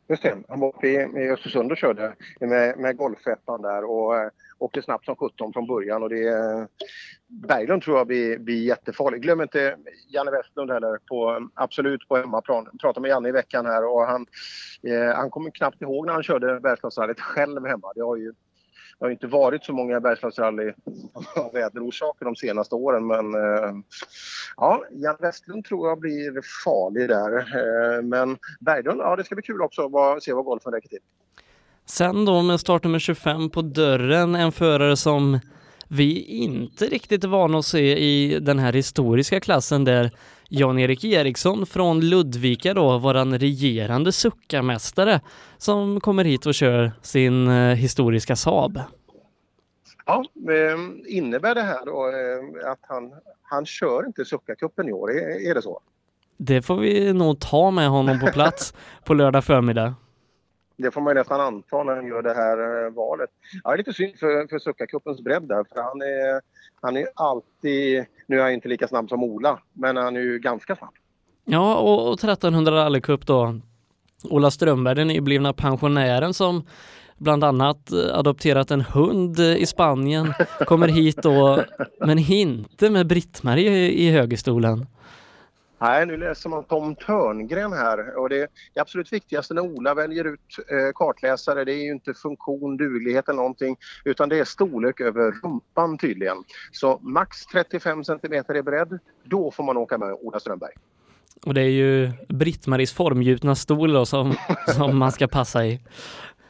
Just 0.09 0.23
det, 0.23 0.37
han 0.49 0.61
var 0.61 0.69
uppe 0.69 0.89
i, 0.89 1.31
Östersund 1.31 1.73
och 1.73 1.79
körde 1.79 2.15
med, 2.41 2.79
med 2.79 2.97
golfettan 2.97 3.63
där 3.63 3.85
och 3.85 4.17
eh, 4.17 4.29
åkte 4.59 4.83
snabbt 4.83 5.05
som 5.05 5.17
17 5.17 5.53
från 5.53 5.67
början 5.67 6.03
och 6.03 6.09
det 6.09 6.29
eh, 6.29 6.65
Berglund 7.27 7.83
tror 7.83 7.99
jag 7.99 8.07
blir, 8.07 8.39
blir 8.39 8.65
jättefarlig. 8.65 9.23
Glöm 9.23 9.41
inte 9.41 9.77
Janne 10.09 10.31
Westlund 10.31 10.71
heller, 10.71 10.99
på, 11.09 11.49
absolut 11.55 12.09
på 12.09 12.17
hemmaplan. 12.17 12.69
Jag 12.73 12.81
pratade 12.81 13.01
med 13.03 13.09
Janne 13.09 13.29
i 13.29 13.33
veckan 13.33 13.67
här 13.67 13.85
och 13.85 14.07
han, 14.07 14.27
eh, 14.83 15.17
han 15.17 15.31
kommer 15.31 15.51
knappt 15.51 15.83
ihåg 15.83 16.07
när 16.07 16.13
han 16.13 16.23
körde 16.23 16.59
världsklassrallyt 16.59 17.21
själv 17.21 17.67
hemma. 17.67 17.93
Det 17.95 18.03
har 18.03 18.17
ju 18.17 18.33
det 18.99 19.05
har 19.05 19.11
inte 19.11 19.27
varit 19.27 19.65
så 19.65 19.73
många 19.73 20.01
Bergslagsrally 20.01 20.73
av 21.37 21.53
väderorsaker 21.53 22.25
de 22.25 22.37
senaste 22.37 22.75
åren 22.75 23.07
men 23.07 23.35
eh, 23.35 23.73
ja, 24.57 24.83
Jan 24.91 25.17
Westlund 25.21 25.65
tror 25.65 25.89
jag 25.89 26.01
blir 26.01 26.41
farlig 26.65 27.09
där. 27.09 27.39
Eh, 27.39 28.03
men 28.03 28.39
Berglund, 28.61 29.01
ja 29.01 29.17
det 29.17 29.25
ska 29.25 29.35
bli 29.35 29.43
kul 29.43 29.63
också 29.63 29.83
att 29.99 30.23
se 30.23 30.33
vad 30.33 30.45
golfen 30.45 30.73
räcker 30.73 30.89
till. 30.89 30.99
Sen 31.87 32.25
då 32.25 32.43
med 32.43 32.61
startnummer 32.61 32.99
25 32.99 33.51
på 33.51 33.63
dörren, 33.63 34.35
en 34.35 34.53
förare 34.53 34.97
som 34.97 35.41
vi 35.89 36.23
inte 36.23 36.85
riktigt 36.85 37.25
är 37.25 37.29
vana 37.29 37.59
att 37.59 37.65
se 37.65 37.99
i 37.99 38.41
den 38.41 38.59
här 38.59 38.73
historiska 38.73 39.41
klassen 39.41 39.85
där 39.85 40.11
Jan-Erik 40.49 41.05
Eriksson 41.05 41.67
från 41.67 42.01
Ludvika 42.01 42.75
då, 42.75 42.99
våran 42.99 43.39
regerande 43.39 44.13
suckarmästare 44.13 45.21
som 45.59 46.01
kommer 46.01 46.25
hit 46.25 46.47
och 46.47 46.55
kör 46.55 46.93
sin 47.03 47.49
eh, 47.49 47.75
historiska 47.75 48.37
Saab. 48.37 48.81
Ja, 50.07 50.25
eh, 50.49 51.17
innebär 51.17 51.55
det 51.55 51.63
här 51.63 51.87
då 51.87 52.07
eh, 52.07 52.71
att 52.73 52.81
han, 52.81 53.13
han 53.43 53.67
kör 53.67 54.07
inte 54.07 54.25
Suckarcupen 54.25 54.89
i 54.89 54.93
år? 54.93 55.11
Är, 55.11 55.51
är 55.51 55.55
det 55.55 55.63
så? 55.63 55.81
Det 56.37 56.63
får 56.63 56.77
vi 56.77 57.13
nog 57.13 57.41
ta 57.41 57.71
med 57.71 57.89
honom 57.89 58.21
på 58.21 58.27
plats 58.27 58.75
på 59.05 59.15
lördag 59.15 59.45
förmiddag. 59.45 59.95
Det 60.77 60.91
får 60.91 61.01
man 61.01 61.15
nästan 61.15 61.41
anta 61.41 61.83
när 61.83 61.97
han 61.97 62.07
gör 62.07 62.23
det 62.23 62.35
här 62.35 62.85
eh, 62.85 62.93
valet. 62.93 63.31
Ja, 63.65 63.71
det 63.71 63.75
är 63.75 63.79
lite 63.79 63.93
synd 63.93 64.19
för, 64.19 64.49
för 64.49 64.59
Suckarcupens 64.59 65.21
bredd 65.21 65.43
där, 65.43 65.65
för 65.73 65.83
han 65.83 66.03
är, 66.03 66.41
han 66.81 66.97
är 66.97 67.07
alltid... 67.15 68.05
Nu 68.27 68.39
är 68.39 68.43
han 68.43 68.53
inte 68.53 68.69
lika 68.69 68.89
snabb 68.89 69.09
som 69.09 69.25
Ola, 69.25 69.59
men 69.73 69.97
han 69.97 70.17
är 70.17 70.21
ju 70.21 70.39
ganska 70.39 70.77
snabb. 70.77 70.95
Ja, 71.45 71.77
och, 71.77 72.09
och 72.09 72.15
1300 72.15 72.73
rallycup 72.73 73.27
då. 73.27 73.61
Ola 74.25 74.51
Strömberg, 74.51 74.95
den 74.95 75.09
nyblivna 75.09 75.53
pensionären 75.53 76.35
som 76.35 76.65
bland 77.19 77.45
annat 77.45 77.93
eh, 77.93 78.19
adopterat 78.19 78.71
en 78.71 78.81
hund 78.81 79.39
eh, 79.39 79.57
i 79.57 79.67
Spanien, 79.67 80.35
kommer 80.67 80.89
hit 80.89 81.17
då, 81.23 81.65
men 82.01 82.19
inte 82.19 82.91
med 82.91 83.07
Britt-Marie 83.07 83.91
i 83.91 84.11
högerstolen. 84.11 84.87
Nej, 85.79 86.07
nu 86.07 86.17
läser 86.17 86.51
man 86.51 86.65
Tom 86.65 86.95
Törngren 86.95 87.73
här 87.73 88.19
och 88.19 88.29
det, 88.29 88.51
det 88.75 88.81
absolut 88.81 89.13
viktigaste 89.13 89.55
när 89.55 89.63
Ola 89.63 89.95
väljer 89.95 90.25
ut 90.25 90.41
eh, 90.59 90.93
kartläsare 90.95 91.65
det 91.65 91.73
är 91.73 91.85
ju 91.85 91.91
inte 91.91 92.15
funktion, 92.15 92.77
duglighet 92.77 93.29
eller 93.29 93.37
någonting 93.37 93.77
utan 94.05 94.29
det 94.29 94.39
är 94.39 94.45
storlek 94.45 95.01
över 95.01 95.33
rumpan 95.43 95.99
tydligen. 95.99 96.37
Så 96.73 96.99
max 97.03 97.47
35 97.47 98.05
cm 98.05 98.57
i 98.57 98.63
bredd, 98.63 98.99
då 99.25 99.51
får 99.51 99.65
man 99.65 99.77
åka 99.77 99.99
med 99.99 100.13
Ola 100.13 100.41
Strömberg. 100.41 100.73
Och 101.47 101.55
det 101.55 101.61
är 101.61 101.71
ju 101.71 102.13
Britt-Maries 102.29 102.95
formgjutna 102.95 103.55
stol 103.55 103.93
då 103.93 104.07
som, 104.07 104.35
som 104.67 104.99
man 104.99 105.13
ska 105.13 105.27
passa 105.27 105.67
i. 105.67 105.81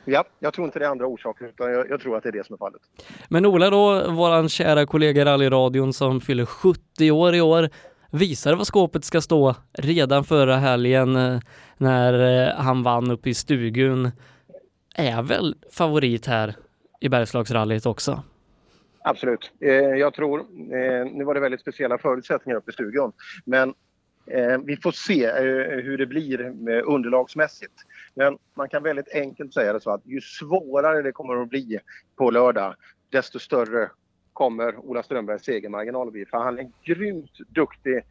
Ja, 0.04 0.24
jag 0.38 0.54
tror 0.54 0.64
inte 0.64 0.78
det 0.78 0.84
är 0.84 0.90
andra 0.90 1.06
orsaker 1.06 1.44
utan 1.44 1.72
jag, 1.72 1.90
jag, 1.90 2.00
tror 2.00 2.16
att 2.16 2.22
det 2.22 2.28
är 2.28 2.32
det 2.32 2.46
som 2.46 2.54
är 2.54 2.58
fallet. 2.58 2.80
Men 3.28 3.46
Ola 3.46 3.70
då, 3.70 4.10
våran 4.10 4.48
kära 4.48 4.86
kollega 4.86 5.22
i 5.22 5.24
rallyradion 5.24 5.92
som 5.92 6.20
fyller 6.20 6.46
70 6.46 7.10
år 7.10 7.34
i 7.34 7.40
år, 7.40 7.70
visade 8.10 8.56
vad 8.56 8.66
skåpet 8.66 9.04
ska 9.04 9.20
stå 9.20 9.54
redan 9.72 10.24
förra 10.24 10.56
helgen 10.56 11.16
eh, 11.16 11.40
när 11.76 12.46
eh, 12.48 12.54
han 12.54 12.82
vann 12.82 13.10
uppe 13.10 13.30
i 13.30 13.34
stugun. 13.34 14.10
Är 14.94 15.22
väl 15.22 15.56
favorit 15.72 16.26
här 16.26 16.54
i 17.00 17.08
Bergslagsrallyt 17.08 17.86
också? 17.86 18.22
Absolut. 19.00 19.52
Eh, 19.60 19.70
jag 19.74 20.14
tror, 20.14 20.46
nu 21.16 21.24
var 21.24 21.34
det 21.34 21.40
väldigt 21.40 21.60
speciella 21.60 21.98
förutsättningar 21.98 22.56
uppe 22.56 22.70
i 22.70 22.74
stugan, 22.74 23.12
men 23.44 23.74
vi 24.64 24.76
får 24.76 24.92
se 24.92 25.32
hur 25.82 25.98
det 25.98 26.06
blir 26.06 26.40
underlagsmässigt. 26.84 27.72
Men 28.14 28.38
man 28.54 28.68
kan 28.68 28.82
väldigt 28.82 29.14
enkelt 29.14 29.54
säga 29.54 29.72
det 29.72 29.80
så 29.80 29.90
att 29.90 30.06
ju 30.06 30.20
svårare 30.20 31.02
det 31.02 31.12
kommer 31.12 31.42
att 31.42 31.48
bli 31.48 31.78
på 32.16 32.30
lördag, 32.30 32.74
desto 33.10 33.38
större 33.38 33.90
kommer 34.36 34.76
Ola 34.78 35.02
Strömbergs 35.02 35.44
segermarginal 35.44 36.06
att 36.06 36.12
bli. 36.12 36.26
För 36.26 36.38
han 36.38 36.58
är 36.58 36.70
grymt 36.84 37.30
duktig 37.48 38.02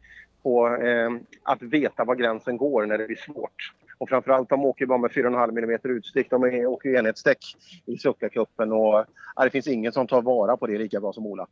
på 0.42 0.76
eh, 0.76 1.10
att 1.42 1.62
veta 1.62 2.04
var 2.04 2.14
gränsen 2.14 2.56
går 2.56 2.86
när 2.86 2.98
det 2.98 3.06
blir 3.06 3.16
svårt. 3.16 3.72
Och 3.98 4.08
framförallt, 4.08 4.48
de 4.48 4.64
åker 4.64 4.86
bara 4.86 4.98
med 4.98 5.10
4,5 5.10 5.58
mm 5.58 5.80
utstick. 5.82 6.30
De 6.30 6.66
åker 6.66 6.98
enhetsdäck 6.98 7.38
i 7.86 7.98
Suckacupen 7.98 8.72
och 8.72 9.04
ja, 9.36 9.44
det 9.44 9.50
finns 9.50 9.66
ingen 9.66 9.92
som 9.92 10.06
tar 10.06 10.22
vara 10.22 10.56
på 10.56 10.66
det 10.66 10.78
lika 10.78 11.00
bra 11.00 11.12
som 11.12 11.26
Ola. 11.26 11.46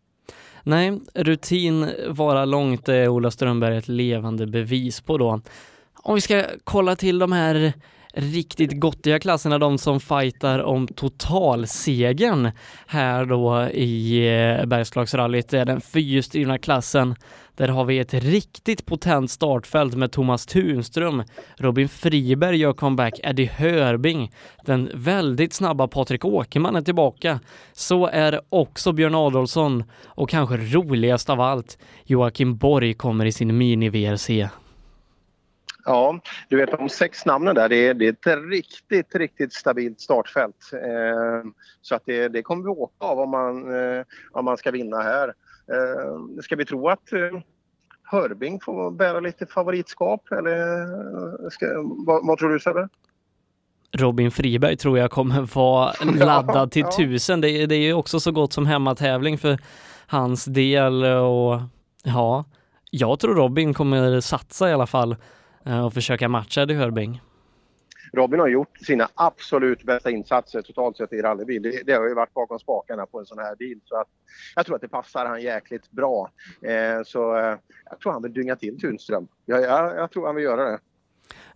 Nej, 0.62 1.00
rutin 1.14 1.86
vara 2.08 2.44
långt 2.44 2.88
är 2.88 3.08
Ola 3.08 3.30
Strömberg 3.30 3.76
ett 3.76 3.88
levande 3.88 4.46
bevis 4.46 5.00
på 5.00 5.18
då. 5.18 5.40
Om 6.02 6.14
vi 6.14 6.20
ska 6.20 6.44
kolla 6.64 6.96
till 6.96 7.18
de 7.18 7.32
här 7.32 7.72
riktigt 8.16 8.80
gottiga 8.80 9.18
klasserna, 9.18 9.58
de 9.58 9.78
som 9.78 10.00
fightar 10.00 10.58
om 10.58 10.86
totalsegern 10.86 12.50
här 12.86 13.24
då 13.24 13.68
i 13.68 14.18
eh, 14.18 14.66
Bergslagsrallyt. 14.66 15.48
Det 15.48 15.58
är 15.58 15.64
den 15.64 15.80
fyrhjulsdrivna 15.80 16.58
klassen. 16.58 17.14
Där 17.56 17.68
har 17.68 17.84
vi 17.84 17.98
ett 17.98 18.14
riktigt 18.14 18.86
potent 18.86 19.30
startfält 19.30 19.94
med 19.94 20.12
Thomas 20.12 20.46
Tunström, 20.46 21.22
Robin 21.56 21.88
Friberg 21.88 22.56
gör 22.56 22.72
comeback, 22.72 23.20
Eddie 23.22 23.50
Hörbing, 23.56 24.32
den 24.64 24.90
väldigt 24.94 25.52
snabba 25.52 25.88
Patrik 25.88 26.24
Åkerman 26.24 26.76
är 26.76 26.82
tillbaka. 26.82 27.40
Så 27.72 28.06
är 28.06 28.40
också 28.48 28.92
Björn 28.92 29.14
Adolfsson 29.14 29.84
och 30.04 30.30
kanske 30.30 30.56
roligast 30.56 31.30
av 31.30 31.40
allt, 31.40 31.78
Joakim 32.04 32.56
Borg 32.56 32.94
kommer 32.94 33.26
i 33.26 33.32
sin 33.32 33.58
mini-VRC. 33.58 34.48
Ja, 35.84 36.20
du 36.48 36.56
vet 36.56 36.70
de 36.70 36.88
sex 36.88 37.26
namnen 37.26 37.54
där, 37.54 37.68
det 37.68 37.76
är, 37.76 37.94
det 37.94 38.06
är 38.06 38.12
ett 38.12 38.50
riktigt, 38.50 39.14
riktigt 39.14 39.52
stabilt 39.52 40.00
startfält. 40.00 40.70
Eh, 40.72 41.50
så 41.82 41.94
att 41.94 42.02
det, 42.06 42.28
det 42.28 42.42
kommer 42.42 42.62
vi 42.62 42.68
åka 42.68 43.04
av 43.06 43.18
om 43.18 43.30
man, 43.30 43.74
eh, 43.74 44.04
om 44.32 44.44
man 44.44 44.56
ska 44.56 44.70
vinna 44.70 45.02
här. 45.02 45.28
Eh, 45.72 46.42
ska 46.42 46.56
vi 46.56 46.64
tro 46.64 46.88
att 46.88 47.12
eh, 47.12 47.40
Hörbing 48.02 48.60
får 48.60 48.90
bära 48.90 49.20
lite 49.20 49.46
favoritskap 49.46 50.32
eller 50.32 50.82
eh, 50.82 51.48
ska, 51.50 51.66
vad, 52.06 52.26
vad 52.26 52.38
tror 52.38 52.50
du 52.50 52.60
Sebbe? 52.60 52.88
Robin 53.96 54.30
Friberg 54.30 54.76
tror 54.76 54.98
jag 54.98 55.10
kommer 55.10 55.54
vara 55.54 55.92
laddad 56.24 56.70
till 56.70 56.82
ja. 56.82 56.96
tusen. 56.96 57.40
Det, 57.40 57.66
det 57.66 57.74
är 57.74 57.82
ju 57.82 57.92
också 57.92 58.20
så 58.20 58.32
gott 58.32 58.52
som 58.52 58.66
hemmatävling 58.66 59.38
för 59.38 59.58
hans 60.06 60.44
del 60.44 61.04
och 61.04 61.60
ja, 62.04 62.44
jag 62.90 63.20
tror 63.20 63.34
Robin 63.34 63.74
kommer 63.74 64.20
satsa 64.20 64.70
i 64.70 64.72
alla 64.72 64.86
fall 64.86 65.16
och 65.84 65.94
försöka 65.94 66.28
matcha 66.28 66.62
Eddie 66.62 66.74
Hörbing. 66.74 67.20
Robin 68.12 68.40
har 68.40 68.48
gjort 68.48 68.78
sina 68.78 69.08
absolut 69.14 69.82
bästa 69.82 70.10
insatser 70.10 70.62
totalt 70.62 70.96
sett 70.96 71.12
i 71.12 71.22
rallybil. 71.22 71.62
Det, 71.62 71.82
det 71.86 71.92
har 71.92 72.08
ju 72.08 72.14
varit 72.14 72.34
bakom 72.34 72.58
spakarna 72.58 73.06
på 73.06 73.18
en 73.18 73.26
sån 73.26 73.38
här 73.38 73.56
bil. 73.56 73.80
Så 73.84 73.96
att, 73.96 74.08
jag 74.56 74.66
tror 74.66 74.76
att 74.76 74.82
det 74.82 74.88
passar 74.88 75.26
han 75.26 75.42
jäkligt 75.42 75.90
bra. 75.90 76.30
Eh, 76.62 77.02
så 77.06 77.36
eh, 77.36 77.56
jag 77.90 78.00
tror 78.02 78.12
han 78.12 78.22
vill 78.22 78.32
dynga 78.32 78.56
till 78.56 78.80
Tunström. 78.80 79.28
Jag, 79.46 79.62
jag, 79.62 79.96
jag 79.96 80.10
tror 80.10 80.26
han 80.26 80.34
vill 80.34 80.44
göra 80.44 80.70
det. 80.70 80.78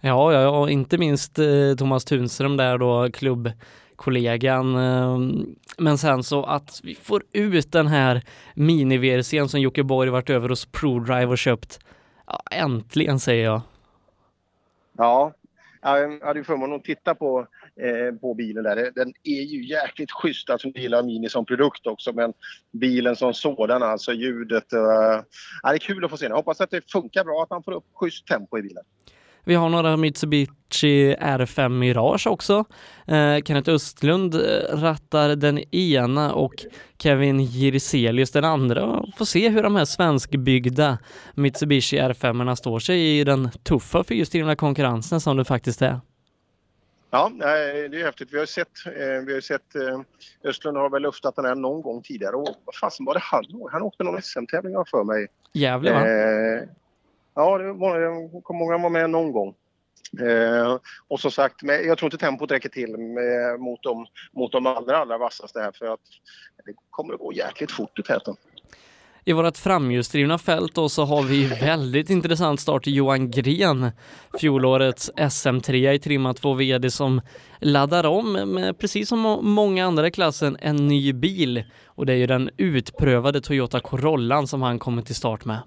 Ja, 0.00 0.32
ja, 0.32 0.48
och 0.48 0.70
inte 0.70 0.98
minst 0.98 1.38
eh, 1.38 1.74
Thomas 1.78 2.04
Tunström 2.04 2.56
där 2.56 2.78
då, 2.78 3.10
klubbkollegan. 3.12 4.76
Eh, 4.76 5.18
men 5.78 5.98
sen 5.98 6.22
så 6.22 6.44
att 6.44 6.80
vi 6.82 6.94
får 6.94 7.22
ut 7.32 7.72
den 7.72 7.86
här 7.86 8.22
mini-VRCn 8.54 9.46
som 9.48 9.60
Jocke 9.60 9.82
Borg 9.82 10.10
varit 10.10 10.30
över 10.30 10.48
hos 10.48 10.66
ProDrive 10.66 11.26
och 11.26 11.38
köpt. 11.38 11.78
Ja, 12.26 12.42
äntligen 12.50 13.20
säger 13.20 13.44
jag. 13.44 13.60
Ja, 14.98 15.32
jag 15.82 16.20
hade 16.20 16.38
ju 16.38 16.44
förmånen 16.44 16.76
att 16.76 16.84
titta 16.84 17.14
på, 17.14 17.46
eh, 17.80 18.14
på 18.20 18.34
bilen 18.34 18.64
där. 18.64 18.92
Den 18.94 19.12
är 19.24 19.42
ju 19.42 19.66
jäkligt 19.66 20.10
schysst, 20.12 20.50
alltså 20.50 20.68
jag 20.68 20.82
gillar 20.82 21.02
Mini 21.02 21.28
som 21.28 21.46
produkt 21.46 21.86
också, 21.86 22.12
men 22.12 22.32
bilen 22.72 23.16
som 23.16 23.34
sådan, 23.34 23.82
alltså 23.82 24.12
ljudet. 24.12 24.72
Eh, 24.72 25.20
det 25.62 25.68
är 25.68 25.78
kul 25.78 26.04
att 26.04 26.10
få 26.10 26.16
se 26.16 26.24
den. 26.24 26.30
Jag 26.30 26.36
hoppas 26.36 26.60
att 26.60 26.70
det 26.70 26.92
funkar 26.92 27.24
bra, 27.24 27.42
att 27.42 27.50
man 27.50 27.62
får 27.62 27.72
upp 27.72 27.84
schysst 27.94 28.26
tempo 28.26 28.58
i 28.58 28.62
bilen. 28.62 28.84
Vi 29.48 29.54
har 29.54 29.68
några 29.68 29.96
Mitsubishi 29.96 31.14
R5 31.14 31.68
Mirage 31.68 32.26
också. 32.26 32.64
Eh, 33.06 33.42
Kenneth 33.44 33.70
Östlund 33.70 34.34
eh, 34.34 34.40
rattar 34.76 35.36
den 35.36 35.74
ena 35.74 36.34
och 36.34 36.54
Kevin 36.98 37.40
Girselius 37.40 38.30
den 38.30 38.44
andra. 38.44 39.04
Får 39.18 39.24
se 39.24 39.48
hur 39.48 39.62
de 39.62 39.76
här 39.76 39.84
svenskbyggda 39.84 40.98
Mitsubishi 41.34 41.98
R5 41.98 42.54
står 42.54 42.78
sig 42.78 43.20
i 43.20 43.24
den 43.24 43.50
tuffa 43.62 44.04
fyrhjulsdrivna 44.04 44.56
konkurrensen 44.56 45.20
som 45.20 45.36
det 45.36 45.44
faktiskt 45.44 45.82
är. 45.82 46.00
Ja, 47.10 47.32
det 47.38 48.00
är 48.00 48.04
häftigt. 48.04 48.28
Vi 48.32 48.38
har 48.38 48.46
sett, 48.46 48.86
eh, 48.86 49.26
vi 49.26 49.34
har 49.34 49.40
sett 49.40 49.74
eh, 49.74 50.00
Östlund 50.44 50.76
har 50.76 50.90
väl 50.90 51.02
luftat 51.02 51.36
den 51.36 51.44
här 51.44 51.54
någon 51.54 51.82
gång 51.82 52.02
tidigare 52.02 52.36
och 52.36 52.48
vad 52.64 52.74
fasen 52.74 53.06
var 53.06 53.14
det 53.14 53.20
han 53.22 53.44
Han 53.72 53.82
åkte 53.82 54.04
någon 54.04 54.22
SM-tävling 54.22 54.74
för 54.90 55.04
mig. 55.04 55.26
Gävle 55.52 55.92
va? 55.92 56.06
Eh, 56.06 56.68
Ja, 57.38 57.58
det 57.58 57.72
var, 57.72 58.00
jag 58.00 58.42
kommer 58.44 58.60
ihåg 58.60 58.72
han 58.72 58.82
var 58.82 58.90
med 58.90 59.10
någon 59.10 59.32
gång. 59.32 59.54
Eh, 60.20 60.78
och 61.08 61.20
som 61.20 61.30
sagt, 61.30 61.62
men 61.62 61.86
jag 61.86 61.98
tror 61.98 62.06
inte 62.06 62.26
tempot 62.26 62.50
räcker 62.50 62.68
till 62.68 62.98
med, 62.98 63.60
mot, 63.60 63.82
de, 63.82 64.06
mot 64.32 64.52
de 64.52 64.66
allra, 64.66 64.96
allra 64.96 65.18
vassaste 65.18 65.60
här 65.60 65.72
för 65.72 65.86
att 65.86 66.00
det 66.66 66.72
kommer 66.90 67.14
att 67.14 67.20
gå 67.20 67.32
jäkligt 67.32 67.70
fort 67.70 67.98
i 67.98 68.02
täten. 68.02 68.36
I 69.24 69.32
vårt 69.32 69.56
framhjulsdrivna 69.56 70.38
fält 70.38 70.74
då 70.74 70.88
så 70.88 71.04
har 71.04 71.22
vi 71.22 71.46
väldigt 71.46 72.10
intressant 72.10 72.60
start 72.60 72.86
i 72.86 72.90
Johan 72.90 73.30
Gren, 73.30 73.90
fjolårets 74.40 75.10
SM3 75.16 75.92
i 75.92 75.98
trimma 75.98 76.34
2 76.34 76.54
VD 76.54 76.90
som 76.90 77.20
laddar 77.60 78.06
om 78.06 78.32
med, 78.32 78.78
precis 78.78 79.08
som 79.08 79.38
många 79.42 79.86
andra 79.86 80.06
i 80.06 80.10
klassen, 80.10 80.56
en 80.60 80.88
ny 80.88 81.12
bil. 81.12 81.64
Och 81.86 82.06
det 82.06 82.12
är 82.12 82.16
ju 82.16 82.26
den 82.26 82.50
utprövade 82.56 83.40
Toyota 83.40 83.80
Corollan 83.80 84.46
som 84.46 84.62
han 84.62 84.78
kommer 84.78 85.02
till 85.02 85.14
start 85.14 85.44
med. 85.44 85.58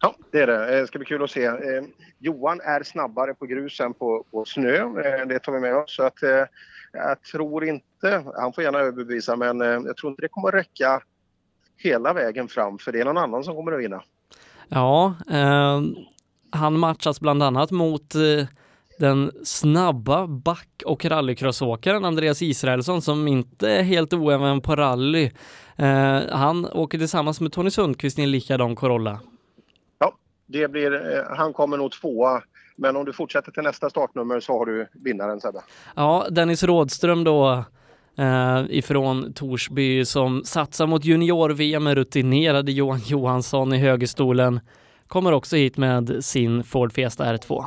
Ja, 0.00 0.14
det 0.30 0.40
är 0.40 0.46
det. 0.46 0.80
Det 0.80 0.86
ska 0.86 0.98
bli 0.98 1.06
kul 1.06 1.22
att 1.22 1.30
se. 1.30 1.44
Eh, 1.44 1.84
Johan 2.18 2.60
är 2.60 2.82
snabbare 2.82 3.34
på 3.34 3.46
grus 3.46 3.80
än 3.80 3.94
på, 3.94 4.24
på 4.30 4.44
snö. 4.44 4.76
Eh, 4.76 5.26
det 5.26 5.38
tar 5.38 5.52
vi 5.52 5.60
med 5.60 5.76
oss. 5.76 5.96
Så 5.96 6.02
att, 6.02 6.22
eh, 6.22 6.44
jag 6.92 7.22
tror 7.22 7.64
inte, 7.64 8.24
han 8.36 8.52
får 8.52 8.64
gärna 8.64 8.78
överbevisa, 8.78 9.36
men 9.36 9.60
jag 9.60 9.96
tror 9.96 10.10
inte 10.10 10.22
det 10.22 10.28
kommer 10.28 10.48
att 10.48 10.54
räcka 10.54 11.02
hela 11.76 12.12
vägen 12.12 12.48
fram 12.48 12.78
för 12.78 12.92
det 12.92 13.00
är 13.00 13.04
någon 13.04 13.18
annan 13.18 13.44
som 13.44 13.54
kommer 13.54 13.72
att 13.72 13.80
vinna. 13.80 14.02
Ja, 14.68 15.14
eh, 15.30 15.82
han 16.50 16.78
matchas 16.78 17.20
bland 17.20 17.42
annat 17.42 17.70
mot 17.70 18.14
eh, 18.14 18.46
den 18.98 19.32
snabba 19.44 20.26
back 20.26 20.82
och 20.84 21.04
rallycrossåkaren 21.04 22.04
Andreas 22.04 22.42
Israelsson 22.42 23.02
som 23.02 23.28
inte 23.28 23.70
är 23.70 23.82
helt 23.82 24.12
oäven 24.12 24.60
på 24.60 24.76
rally. 24.76 25.30
Eh, 25.76 26.20
han 26.30 26.66
åker 26.66 26.98
tillsammans 26.98 27.40
med 27.40 27.52
Tony 27.52 27.70
Sundqvist 27.70 28.18
i 28.18 28.22
en 28.22 28.30
likadan 28.30 28.76
Corolla 28.76 29.20
det 30.48 30.68
blir, 30.68 30.94
eh, 30.94 31.36
han 31.36 31.52
kommer 31.52 31.76
nog 31.76 31.92
tvåa. 31.92 32.42
Men 32.76 32.96
om 32.96 33.04
du 33.04 33.12
fortsätter 33.12 33.52
till 33.52 33.62
nästa 33.62 33.90
startnummer 33.90 34.40
så 34.40 34.52
har 34.52 34.66
du 34.66 34.88
vinnaren 34.92 35.40
Sebbe. 35.40 35.60
Ja, 35.96 36.26
Dennis 36.30 36.62
Rådström 36.62 37.24
då 37.24 37.64
eh, 38.18 38.64
ifrån 38.68 39.32
Torsby 39.32 40.04
som 40.04 40.44
satsar 40.44 40.86
mot 40.86 41.04
junior-VM 41.04 41.84
med 41.84 41.94
rutinerade 41.94 42.72
Johan 42.72 42.98
Johansson 42.98 43.72
i 43.72 43.78
högerstolen 43.78 44.60
kommer 45.08 45.32
också 45.32 45.56
hit 45.56 45.76
med 45.76 46.24
sin 46.24 46.64
Ford 46.64 46.92
Fiesta 46.92 47.24
R2 47.24 47.64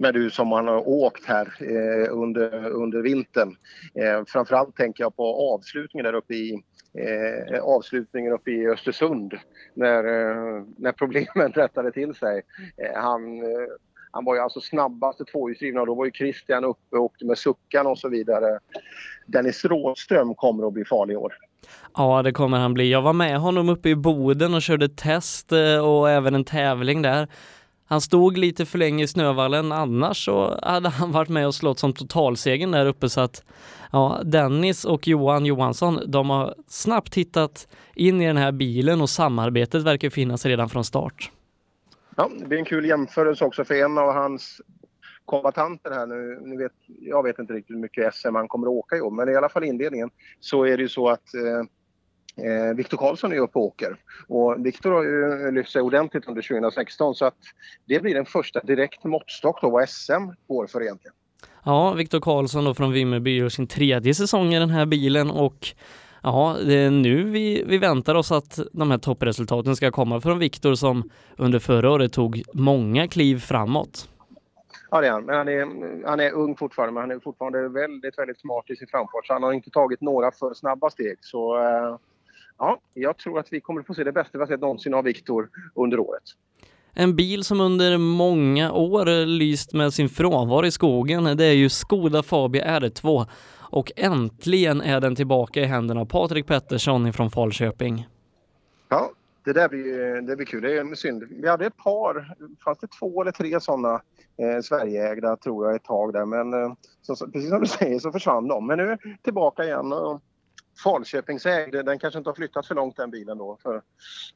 men 0.00 0.14
du 0.14 0.30
som 0.30 0.48
man 0.48 0.68
har 0.68 0.88
åkt 0.88 1.24
här 1.26 1.52
eh, 1.60 2.18
under, 2.18 2.68
under 2.70 3.02
vintern. 3.02 3.56
Eh, 3.94 4.24
framförallt 4.26 4.76
tänker 4.76 5.04
jag 5.04 5.16
på 5.16 5.54
avslutningen 5.54 6.04
där 6.04 6.14
uppe 6.14 6.34
i 6.34 6.62
eh, 6.98 7.60
avslutningen 7.62 8.32
uppe 8.32 8.50
i 8.50 8.68
Östersund 8.68 9.34
när, 9.74 10.04
eh, 10.04 10.64
när 10.76 10.92
problemen 10.92 11.52
rättade 11.54 11.92
till 11.92 12.14
sig. 12.14 12.42
Eh, 12.76 13.02
han, 13.02 13.42
eh, 13.42 13.68
han 14.10 14.24
var 14.24 14.34
ju 14.34 14.40
alltså 14.40 14.60
snabbaste 14.60 15.24
tvåhjulsdrivna 15.24 15.80
och 15.80 15.86
då 15.86 15.94
var 15.94 16.04
ju 16.04 16.10
Christian 16.10 16.64
uppe 16.64 16.96
och 16.96 17.04
åkte 17.04 17.24
med 17.24 17.38
suckan 17.38 17.86
och 17.86 17.98
så 17.98 18.08
vidare. 18.08 18.58
Dennis 19.26 19.64
Rådström 19.64 20.34
kommer 20.34 20.66
att 20.66 20.72
bli 20.72 20.84
farlig 20.84 21.14
i 21.14 21.16
år. 21.16 21.32
Ja, 21.96 22.22
det 22.22 22.32
kommer 22.32 22.58
han 22.58 22.74
bli. 22.74 22.92
Jag 22.92 23.02
var 23.02 23.12
med 23.12 23.38
honom 23.38 23.68
uppe 23.68 23.88
i 23.88 23.96
Boden 23.96 24.54
och 24.54 24.62
körde 24.62 24.88
test 24.88 25.52
eh, 25.52 25.88
och 25.88 26.10
även 26.10 26.34
en 26.34 26.44
tävling 26.44 27.02
där. 27.02 27.28
Han 27.90 28.00
stod 28.00 28.38
lite 28.38 28.66
för 28.66 28.78
länge 28.78 29.04
i 29.04 29.06
snövallen, 29.06 29.72
annars 29.72 30.24
så 30.24 30.58
hade 30.62 30.88
han 30.88 31.12
varit 31.12 31.28
med 31.28 31.46
och 31.46 31.54
slått 31.54 31.78
som 31.78 31.92
totalsegen 31.92 32.70
där 32.70 32.86
uppe 32.86 33.08
så 33.08 33.20
att 33.20 33.44
ja, 33.92 34.20
Dennis 34.24 34.84
och 34.84 35.08
Johan 35.08 35.46
Johansson, 35.46 36.00
de 36.06 36.30
har 36.30 36.54
snabbt 36.66 37.14
hittat 37.14 37.68
in 37.94 38.20
i 38.20 38.26
den 38.26 38.36
här 38.36 38.52
bilen 38.52 39.00
och 39.00 39.10
samarbetet 39.10 39.82
verkar 39.82 40.10
finnas 40.10 40.46
redan 40.46 40.68
från 40.68 40.84
start. 40.84 41.30
Ja, 42.16 42.30
det 42.38 42.46
blir 42.46 42.58
en 42.58 42.64
kul 42.64 42.84
jämförelse 42.84 43.44
också 43.44 43.64
för 43.64 43.74
en 43.74 43.98
av 43.98 44.12
hans 44.12 44.60
kombatanter 45.24 45.90
här 45.90 46.06
nu, 46.06 46.40
nu 46.42 46.56
vet, 46.56 46.72
jag 46.86 47.22
vet 47.22 47.38
inte 47.38 47.52
riktigt 47.52 47.76
hur 47.76 47.80
mycket 47.80 48.14
SM 48.14 48.34
han 48.34 48.48
kommer 48.48 48.66
att 48.66 48.72
åka 48.72 48.96
i 48.96 49.00
år, 49.00 49.10
men 49.10 49.28
i 49.28 49.36
alla 49.36 49.48
fall 49.48 49.64
inledningen 49.64 50.10
så 50.40 50.64
är 50.64 50.76
det 50.76 50.82
ju 50.82 50.88
så 50.88 51.08
att 51.08 51.34
eh, 51.34 51.64
Eh, 52.36 52.76
Viktor 52.76 52.96
Karlsson 52.98 53.32
är 53.32 53.38
uppe 53.38 53.58
och 53.58 53.64
åker. 53.64 53.96
Och 54.28 54.66
Viktor 54.66 54.90
har 54.90 55.02
ju 55.02 55.50
lyft 55.52 55.72
sig 55.72 55.82
ordentligt 55.82 56.28
under 56.28 56.42
2016 56.42 57.14
så 57.14 57.24
att 57.24 57.38
det 57.86 58.00
blir 58.00 58.14
den 58.14 58.26
första 58.26 58.60
direkt 58.60 59.04
måttstock 59.04 59.60
då 59.62 59.70
vad 59.70 59.88
SM 59.88 60.30
går 60.48 60.66
för 60.66 60.82
egentligen. 60.82 61.14
Ja, 61.64 61.92
Viktor 61.92 62.20
Karlsson 62.20 62.64
då 62.64 62.74
från 62.74 62.92
Vimmerby 62.92 63.36
gör 63.36 63.48
sin 63.48 63.66
tredje 63.66 64.14
säsong 64.14 64.54
i 64.54 64.58
den 64.58 64.70
här 64.70 64.86
bilen 64.86 65.30
och 65.30 65.68
ja, 66.22 66.56
det 66.66 66.74
är 66.74 66.90
nu 66.90 67.24
vi, 67.24 67.64
vi 67.66 67.78
väntar 67.78 68.14
oss 68.14 68.32
att 68.32 68.58
de 68.72 68.90
här 68.90 68.98
toppresultaten 68.98 69.76
ska 69.76 69.90
komma 69.90 70.20
från 70.20 70.38
Viktor 70.38 70.74
som 70.74 71.10
under 71.36 71.58
förra 71.58 71.90
året 71.90 72.12
tog 72.12 72.42
många 72.54 73.08
kliv 73.08 73.38
framåt. 73.38 74.08
Ja, 74.90 75.00
det 75.00 75.06
är 75.06 75.12
han. 75.12 75.24
Men 75.24 75.36
han 75.36 75.48
är, 75.48 76.06
han 76.06 76.20
är 76.20 76.32
ung 76.32 76.56
fortfarande, 76.56 76.92
men 76.92 77.00
han 77.00 77.10
är 77.10 77.18
fortfarande 77.18 77.68
väldigt, 77.68 78.18
väldigt 78.18 78.40
smart 78.40 78.70
i 78.70 78.76
sin 78.76 78.88
framfart. 78.88 79.26
Så 79.26 79.32
han 79.32 79.42
har 79.42 79.52
inte 79.52 79.70
tagit 79.70 80.00
några 80.00 80.30
för 80.30 80.54
snabba 80.54 80.90
steg. 80.90 81.16
Så 81.20 81.58
eh, 81.58 81.96
ja, 82.60 82.80
jag 82.94 83.16
tror 83.16 83.38
att 83.38 83.52
vi 83.52 83.60
kommer 83.60 83.80
att 83.80 83.86
få 83.86 83.94
se 83.94 84.04
det 84.04 84.12
bästa 84.12 84.30
vi 84.32 84.38
har 84.38 84.46
sett 84.46 84.60
någonsin 84.60 84.94
av 84.94 85.04
Viktor 85.04 85.48
under 85.74 86.00
året. 86.00 86.22
En 86.94 87.16
bil 87.16 87.44
som 87.44 87.60
under 87.60 87.98
många 87.98 88.72
år 88.72 89.26
lyst 89.26 89.72
med 89.72 89.92
sin 89.92 90.08
frånvaro 90.08 90.66
i 90.66 90.70
skogen, 90.70 91.36
det 91.36 91.44
är 91.44 91.52
ju 91.52 91.68
Skoda 91.68 92.22
Fabia 92.22 92.80
R2 92.80 93.26
och 93.70 93.92
äntligen 93.96 94.80
är 94.80 95.00
den 95.00 95.16
tillbaka 95.16 95.60
i 95.60 95.64
händerna 95.64 96.00
av 96.00 96.04
Patrik 96.04 96.46
Pettersson 96.46 97.12
från 97.12 97.30
Falköping. 97.30 98.08
Ja, 98.88 99.10
det 99.44 99.52
där 99.52 99.68
blir, 99.68 100.20
det 100.22 100.36
blir 100.36 100.46
kul. 100.46 100.62
Det 100.62 100.78
är 100.78 100.94
synd. 100.94 101.24
Vi 101.30 101.48
hade 101.48 101.66
ett 101.66 101.76
par, 101.76 102.34
fanns 102.64 102.78
det 102.78 102.86
två 103.00 103.22
eller 103.22 103.32
tre 103.32 103.60
sådana 103.60 103.94
eh, 104.36 104.60
Sverigeägda 104.62 105.36
tror 105.36 105.66
jag 105.66 105.74
ett 105.74 105.84
tag 105.84 106.12
där 106.12 106.24
men 106.24 106.54
eh, 106.54 106.72
så, 107.02 107.26
precis 107.26 107.50
som 107.50 107.60
du 107.60 107.66
säger 107.66 107.98
så 107.98 108.12
försvann 108.12 108.48
de. 108.48 108.66
Men 108.66 108.78
nu 108.78 108.98
tillbaka 109.22 109.64
igen 109.64 109.92
och 109.92 110.20
Falköpingsägd, 110.84 111.72
den 111.72 111.98
kanske 111.98 112.18
inte 112.18 112.30
har 112.30 112.34
flyttat 112.34 112.66
för 112.66 112.74
långt 112.74 112.96
den 112.96 113.10
bilen 113.10 113.38
då. 113.38 113.58
För, 113.62 113.76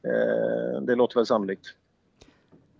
eh, 0.03 0.81
det 0.81 0.95
låter 0.95 1.15
väl 1.15 1.25
sannolikt. 1.25 1.73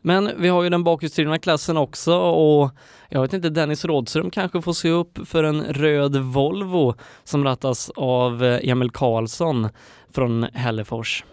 Men 0.02 0.42
vi 0.42 0.48
har 0.48 0.64
ju 0.64 0.70
den 0.70 0.84
bakhjulsdrivna 0.84 1.40
klassen 1.40 1.78
också 1.78 2.16
och 2.18 2.70
jag 3.10 3.22
vet 3.22 3.34
inte, 3.34 3.50
Dennis 3.50 3.86
Rådström 3.86 4.30
kanske 4.30 4.62
får 4.62 4.74
se 4.74 4.90
upp 4.90 5.28
för 5.28 5.44
en 5.44 5.64
röd 5.64 6.16
Volvo 6.16 6.96
som 7.24 7.44
rattas 7.44 7.92
av 7.96 8.44
eh, 8.44 8.70
Emil 8.70 8.92
Karlsson 8.92 9.70
från 10.12 10.44
Hällefors. 10.44 11.26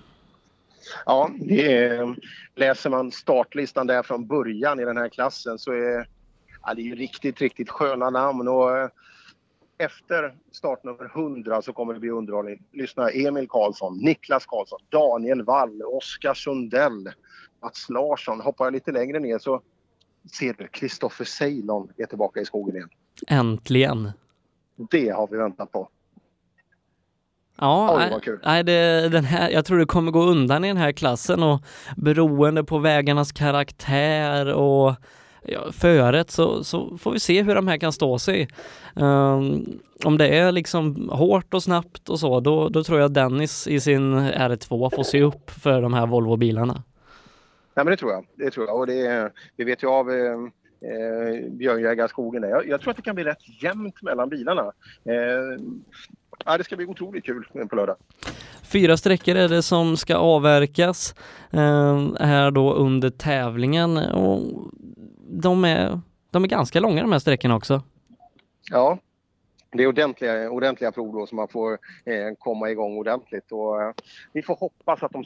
Ja, 1.06 1.30
är, 1.48 2.16
läser 2.54 2.90
man 2.90 3.12
startlistan 3.12 3.87
där 3.87 4.02
från 4.02 4.26
början 4.26 4.80
i 4.80 4.85
den 4.85 4.96
här 4.96 5.08
klassen 5.08 5.58
så 5.58 5.72
är 5.72 6.06
ja, 6.62 6.74
det 6.74 6.90
är 6.90 6.96
riktigt, 6.96 7.40
riktigt 7.40 7.70
sköna 7.70 8.11
namn 8.11 8.48
och 8.48 8.90
efter 9.85 10.35
startnummer 10.53 11.05
100 11.05 11.62
så 11.62 11.73
kommer 11.73 11.95
det 11.95 12.01
bli 12.01 12.11
underhållning. 12.11 12.62
Lyssna, 12.73 13.09
Emil 13.11 13.49
Karlsson, 13.49 13.99
Niklas 13.99 14.47
Karlsson, 14.47 14.79
Daniel 14.88 15.42
Wall, 15.42 15.83
Oskar 15.83 16.35
Sundell, 16.35 17.09
Mats 17.62 17.87
Larsson. 17.88 18.40
Hoppar 18.40 18.64
jag 18.64 18.73
lite 18.73 18.92
längre 18.92 19.18
ner 19.18 19.38
så 19.38 19.61
ser 20.38 20.55
du, 20.59 20.68
Kristoffer 20.68 21.25
Ceylon 21.25 21.92
är 21.97 22.07
tillbaka 22.07 22.40
i 22.40 22.45
skogen 22.45 22.77
igen. 22.77 22.88
Äntligen! 23.29 24.11
Det 24.90 25.09
har 25.09 25.29
vi 25.31 25.37
väntat 25.37 25.73
på. 25.73 25.88
Ja, 27.59 27.95
Oj, 27.95 27.99
nej, 27.99 28.11
vad 28.11 28.23
kul. 28.23 28.40
nej, 28.45 28.64
det, 28.64 29.09
den 29.09 29.25
här, 29.25 29.51
jag 29.51 29.64
tror 29.64 29.79
det 29.79 29.87
kommer 29.87 30.11
gå 30.11 30.23
undan 30.23 30.64
i 30.64 30.68
den 30.68 30.77
här 30.77 30.92
klassen 30.92 31.42
och 31.42 31.61
beroende 31.97 32.64
på 32.64 32.79
vägarnas 32.79 33.33
karaktär 33.33 34.55
och 34.55 34.95
ja, 35.42 35.72
föret 35.72 36.31
så, 36.31 36.64
så 36.64 36.98
får 36.98 37.12
vi 37.12 37.20
se 37.20 37.42
hur 37.42 37.55
de 37.55 37.68
här 37.68 37.76
kan 37.76 37.92
stå 37.92 38.18
sig. 38.18 38.48
Ehm, 38.96 39.64
om 40.05 40.18
det 40.18 40.28
är 40.28 40.52
liksom 40.52 41.09
hårt 41.12 41.55
och 41.55 41.62
snabbt 41.62 42.09
och 42.09 42.20
så, 42.20 42.40
då, 42.40 42.68
då 42.68 42.85
tror 42.85 43.00
jag 43.00 43.12
Dennis 43.12 43.66
i 43.66 43.81
sin 43.81 44.18
R2 44.18 44.94
får 44.96 45.02
se 45.02 45.22
upp 45.22 45.50
för 45.50 45.83
de 45.83 45.94
här 45.94 46.07
Volvo-bilarna. 46.07 46.83
Nej, 47.74 47.85
men 47.85 47.87
det 47.87 47.96
tror 47.96 48.12
jag. 48.12 48.26
Det 48.35 48.50
tror 48.50 48.66
jag. 48.66 48.76
Och 48.76 48.87
det, 48.87 49.33
vi 49.57 49.64
vet 49.64 49.83
ju 49.83 49.88
av 49.88 50.11
eh, 50.11 50.33
eh, 50.90 51.50
Björnjägarskogen. 51.50 52.42
Jag, 52.42 52.68
jag 52.68 52.81
tror 52.81 52.90
att 52.90 52.96
det 52.96 53.02
kan 53.02 53.14
bli 53.14 53.24
rätt 53.24 53.62
jämnt 53.62 54.02
mellan 54.02 54.28
bilarna. 54.28 54.72
Eh, 55.05 55.62
ja, 56.44 56.59
det 56.59 56.64
ska 56.64 56.76
bli 56.76 56.87
otroligt 56.87 57.24
kul 57.24 57.44
på 57.70 57.76
lördag. 57.76 57.96
Fyra 58.62 58.96
sträckor 58.96 59.37
är 59.37 59.48
det 59.48 59.62
som 59.62 59.96
ska 59.96 60.16
avverkas 60.16 61.14
eh, 61.50 62.09
här 62.20 62.50
då 62.50 62.74
under 62.74 63.11
tävlingen 63.11 63.96
och 63.96 64.72
de 65.40 65.64
är, 65.64 66.01
de 66.31 66.45
är 66.45 66.49
ganska 66.49 66.81
långa 66.81 67.03
de 67.03 67.12
här 67.12 67.18
sträckorna 67.18 67.57
också. 67.57 67.83
Ja, 68.71 68.99
det 69.73 69.83
är 69.83 69.87
ordentliga, 69.87 70.51
ordentliga 70.51 70.92
prov 70.92 71.12
då 71.12 71.27
som 71.27 71.37
man 71.37 71.49
får 71.49 71.73
eh, 72.05 72.35
komma 72.38 72.71
igång 72.71 72.97
ordentligt. 72.97 73.53
Och, 73.53 73.83
eh, 73.83 73.92
vi 74.33 74.42
får 74.42 74.57
hoppas 74.57 75.03
att 75.03 75.12
de, 75.12 75.23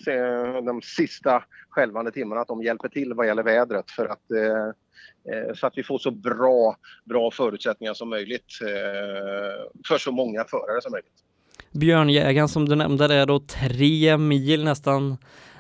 de 0.66 0.82
sista 0.82 1.44
skälvande 1.68 2.12
timmarna 2.12 2.40
att 2.40 2.48
de 2.48 2.62
hjälper 2.62 2.88
till 2.88 3.14
vad 3.14 3.26
gäller 3.26 3.42
vädret 3.42 3.90
för 3.90 4.06
att, 4.06 4.30
eh, 4.30 4.66
eh, 5.34 5.54
så 5.54 5.66
att 5.66 5.72
vi 5.76 5.82
får 5.82 5.98
så 5.98 6.10
bra, 6.10 6.76
bra 7.04 7.30
förutsättningar 7.30 7.94
som 7.94 8.08
möjligt 8.08 8.60
eh, 8.62 9.70
för 9.88 9.98
så 9.98 10.12
många 10.12 10.44
förare 10.44 10.82
som 10.82 10.92
möjligt. 10.92 11.22
Björnjägaren 11.72 12.48
som 12.48 12.68
du 12.68 12.74
nämnde 12.74 13.14
är 13.14 13.26
då 13.26 13.40
tre 13.40 14.16
mil 14.16 14.64
nästan 14.64 15.16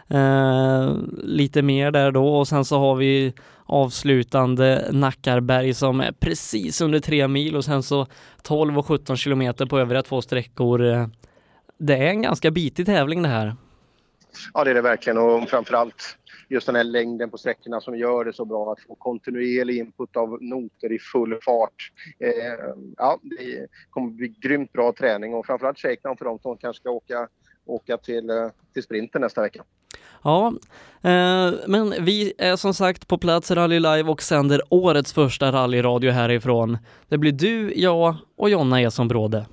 Eh, 0.08 0.96
lite 1.22 1.62
mer 1.62 1.90
där 1.90 2.10
då 2.10 2.36
och 2.36 2.48
sen 2.48 2.64
så 2.64 2.78
har 2.78 2.94
vi 2.94 3.34
avslutande 3.66 4.88
Nackarberg 4.92 5.74
som 5.74 6.00
är 6.00 6.12
precis 6.12 6.80
under 6.80 7.00
tre 7.00 7.28
mil 7.28 7.56
och 7.56 7.64
sen 7.64 7.82
så 7.82 8.06
12 8.42 8.78
och 8.78 8.86
17 8.86 9.16
kilometer 9.16 9.66
på 9.66 9.78
övriga 9.78 10.02
två 10.02 10.22
sträckor. 10.22 10.84
Eh, 10.84 11.06
det 11.78 11.94
är 11.94 12.10
en 12.10 12.22
ganska 12.22 12.50
bitig 12.50 12.86
tävling 12.86 13.22
det 13.22 13.28
här. 13.28 13.56
Ja, 14.54 14.64
det 14.64 14.70
är 14.70 14.74
det 14.74 14.82
verkligen 14.82 15.18
och 15.18 15.48
framförallt 15.48 16.18
just 16.48 16.66
den 16.66 16.76
här 16.76 16.84
längden 16.84 17.30
på 17.30 17.38
sträckorna 17.38 17.80
som 17.80 17.98
gör 17.98 18.24
det 18.24 18.32
så 18.32 18.44
bra 18.44 18.72
att 18.72 18.80
få 18.80 18.94
kontinuerlig 18.94 19.78
input 19.78 20.16
av 20.16 20.42
noter 20.42 20.92
i 20.92 20.98
full 20.98 21.38
fart. 21.42 21.92
Eh, 22.18 22.32
ja, 22.96 23.18
det 23.22 23.66
kommer 23.90 24.10
bli 24.10 24.28
grymt 24.28 24.72
bra 24.72 24.92
träning 24.92 25.34
och 25.34 25.46
framförallt 25.46 25.78
shakedown 25.78 26.16
för 26.16 26.24
de 26.24 26.38
som 26.38 26.56
kanske 26.56 26.80
ska 26.80 26.90
åka, 26.90 27.28
åka 27.66 27.96
till, 27.96 28.30
eh, 28.30 28.36
till 28.72 28.82
sprinten 28.82 29.20
nästa 29.20 29.42
vecka. 29.42 29.64
Ja, 30.22 30.46
eh, 31.02 31.52
men 31.66 31.94
vi 32.00 32.32
är 32.38 32.56
som 32.56 32.74
sagt 32.74 33.08
på 33.08 33.18
plats 33.18 33.50
i 33.50 33.54
Rally 33.54 33.80
Live 33.80 34.10
och 34.10 34.22
sänder 34.22 34.60
årets 34.70 35.12
första 35.12 35.52
rallyradio 35.52 36.10
härifrån. 36.10 36.78
Det 37.08 37.18
blir 37.18 37.32
du, 37.32 37.72
jag 37.74 38.14
och 38.36 38.50
Jonna 38.50 38.80
Eson 38.80 39.08
Bråde. 39.08 39.46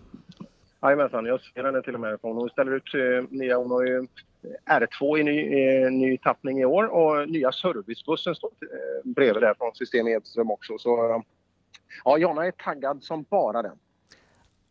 Jajamensan, 0.82 1.26
jag 1.26 1.42
ser 1.42 1.64
henne 1.64 1.82
till 1.82 1.94
och 1.94 2.00
med. 2.00 2.20
Hon 2.22 2.50
ställer 2.50 2.72
ut 2.72 2.94
eh, 2.94 3.26
nya, 3.30 3.58
hon 3.58 3.72
har 3.72 3.84
ju 3.84 4.08
R2 4.66 5.20
i 5.20 5.24
ny, 5.24 5.40
eh, 5.40 5.92
ny 5.92 6.18
tappning 6.18 6.60
i 6.60 6.66
år 6.66 6.84
och 6.84 7.30
nya 7.30 7.52
servicebussen 7.52 8.36
står 8.36 8.50
eh, 8.62 9.12
bredvid 9.12 9.44
där 9.44 9.54
från 9.54 9.76
System 9.76 10.08
Edström 10.08 10.52
också. 10.52 10.78
Så 10.78 11.10
eh, 11.10 11.22
ja, 12.06 12.18
Jonna 12.18 12.46
är 12.46 12.52
taggad 12.52 13.04
som 13.04 13.26
bara 13.30 13.62
den. 13.62 13.78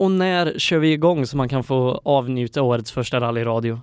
Och 0.03 0.11
när 0.11 0.59
kör 0.59 0.79
vi 0.79 0.93
igång 0.93 1.27
så 1.27 1.37
man 1.37 1.49
kan 1.49 1.65
få 1.65 2.01
avnjuta 2.05 2.63
årets 2.63 2.93
första 2.93 3.21
rallyradio? 3.21 3.81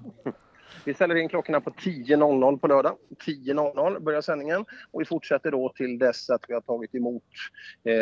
Vi 0.86 0.94
ställer 0.94 1.16
in 1.16 1.30
klockorna 1.30 1.62
på 1.62 1.70
10.00 1.70 2.60
på 2.60 2.68
lördag. 2.68 2.96
10.00 3.26 4.00
börjar 4.00 4.22
sändningen 4.22 4.66
och 4.92 5.02
vi 5.02 5.06
fortsätter 5.06 5.52
då 5.52 5.74
till 5.76 6.00
dess 6.00 6.30
att 6.30 6.42
vi 6.48 6.54
har 6.54 6.62
tagit 6.62 6.96
emot 6.96 7.24
eh, 7.84 7.94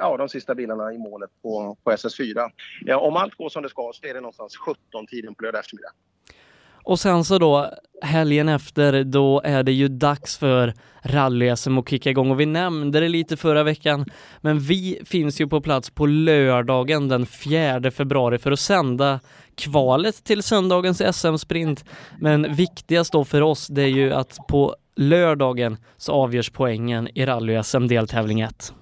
ja, 0.00 0.16
de 0.18 0.28
sista 0.28 0.54
bilarna 0.54 0.92
i 0.92 0.98
målet 0.98 1.30
på, 1.42 1.76
på 1.84 1.90
SS4. 1.90 2.50
Ja, 2.80 2.98
om 2.98 3.16
allt 3.16 3.34
går 3.34 3.48
som 3.48 3.62
det 3.62 3.68
ska 3.68 3.90
så 3.94 4.06
är 4.06 4.14
det 4.14 4.20
någonstans 4.20 4.58
17-tiden 4.58 5.34
på 5.34 5.42
lördag 5.44 5.58
eftermiddag. 5.60 5.92
Och 6.84 7.00
sen 7.00 7.24
så 7.24 7.38
då 7.38 7.70
helgen 8.02 8.48
efter, 8.48 9.04
då 9.04 9.40
är 9.44 9.62
det 9.62 9.72
ju 9.72 9.88
dags 9.88 10.38
för 10.38 10.74
rally-SM 11.02 11.78
att 11.78 11.88
kicka 11.88 12.10
igång 12.10 12.30
och 12.30 12.40
vi 12.40 12.46
nämnde 12.46 13.00
det 13.00 13.08
lite 13.08 13.36
förra 13.36 13.62
veckan, 13.62 14.06
men 14.40 14.58
vi 14.58 15.00
finns 15.04 15.40
ju 15.40 15.48
på 15.48 15.60
plats 15.60 15.90
på 15.90 16.06
lördagen 16.06 17.08
den 17.08 17.26
4 17.26 17.90
februari 17.90 18.38
för 18.38 18.52
att 18.52 18.60
sända 18.60 19.20
kvalet 19.54 20.24
till 20.24 20.42
söndagens 20.42 21.02
SM-sprint. 21.16 21.84
Men 22.20 22.54
viktigast 22.54 23.12
då 23.12 23.24
för 23.24 23.40
oss, 23.40 23.66
det 23.68 23.82
är 23.82 23.86
ju 23.86 24.12
att 24.12 24.36
på 24.48 24.76
lördagen 24.96 25.76
så 25.96 26.12
avgörs 26.12 26.50
poängen 26.50 27.08
i 27.14 27.26
rally-SM 27.26 27.88
deltävling 27.88 28.40
1. 28.40 28.72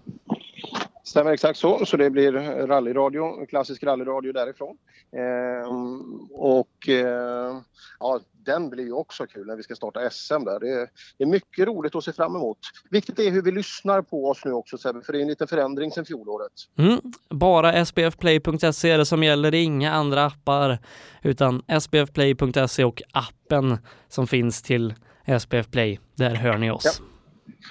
Stämmer 1.04 1.32
exakt 1.32 1.58
så. 1.58 1.86
Så 1.86 1.96
det 1.96 2.10
blir 2.10 2.32
rallyradio, 2.66 3.46
klassisk 3.46 3.82
rallyradio 3.82 4.32
därifrån. 4.32 4.76
Ehm, 5.16 6.20
och 6.30 6.88
eh, 6.88 7.60
ja, 8.00 8.20
den 8.44 8.70
blir 8.70 8.84
ju 8.84 8.92
också 8.92 9.26
kul 9.26 9.46
när 9.46 9.56
vi 9.56 9.62
ska 9.62 9.74
starta 9.74 10.10
SM 10.10 10.44
där. 10.44 10.60
Det 10.60 10.68
är, 10.68 10.88
det 11.18 11.24
är 11.24 11.28
mycket 11.28 11.66
roligt 11.66 11.94
att 11.94 12.04
se 12.04 12.12
fram 12.12 12.36
emot. 12.36 12.58
Viktigt 12.90 13.18
är 13.18 13.30
hur 13.30 13.42
vi 13.42 13.52
lyssnar 13.52 14.02
på 14.02 14.28
oss 14.28 14.44
nu 14.44 14.52
också 14.52 14.78
Sebbe, 14.78 15.02
för 15.02 15.12
det 15.12 15.18
är 15.18 15.22
en 15.22 15.28
liten 15.28 15.48
förändring 15.48 15.90
sedan 15.90 16.04
fjolåret. 16.04 16.52
Mm. 16.78 17.00
Bara 17.28 17.84
sbfplay.se 17.84 18.90
är 18.90 18.98
det 18.98 19.06
som 19.06 19.22
gäller, 19.22 19.50
det 19.50 19.58
är 19.58 19.64
inga 19.64 19.92
andra 19.92 20.24
appar 20.24 20.78
utan 21.22 21.62
sbfplay.se 21.80 22.84
och 22.84 23.02
appen 23.12 23.78
som 24.08 24.26
finns 24.26 24.62
till 24.62 24.94
SPF 25.40 25.70
Play. 25.70 26.00
Där 26.14 26.34
hör 26.34 26.58
ni 26.58 26.70
oss. 26.70 27.02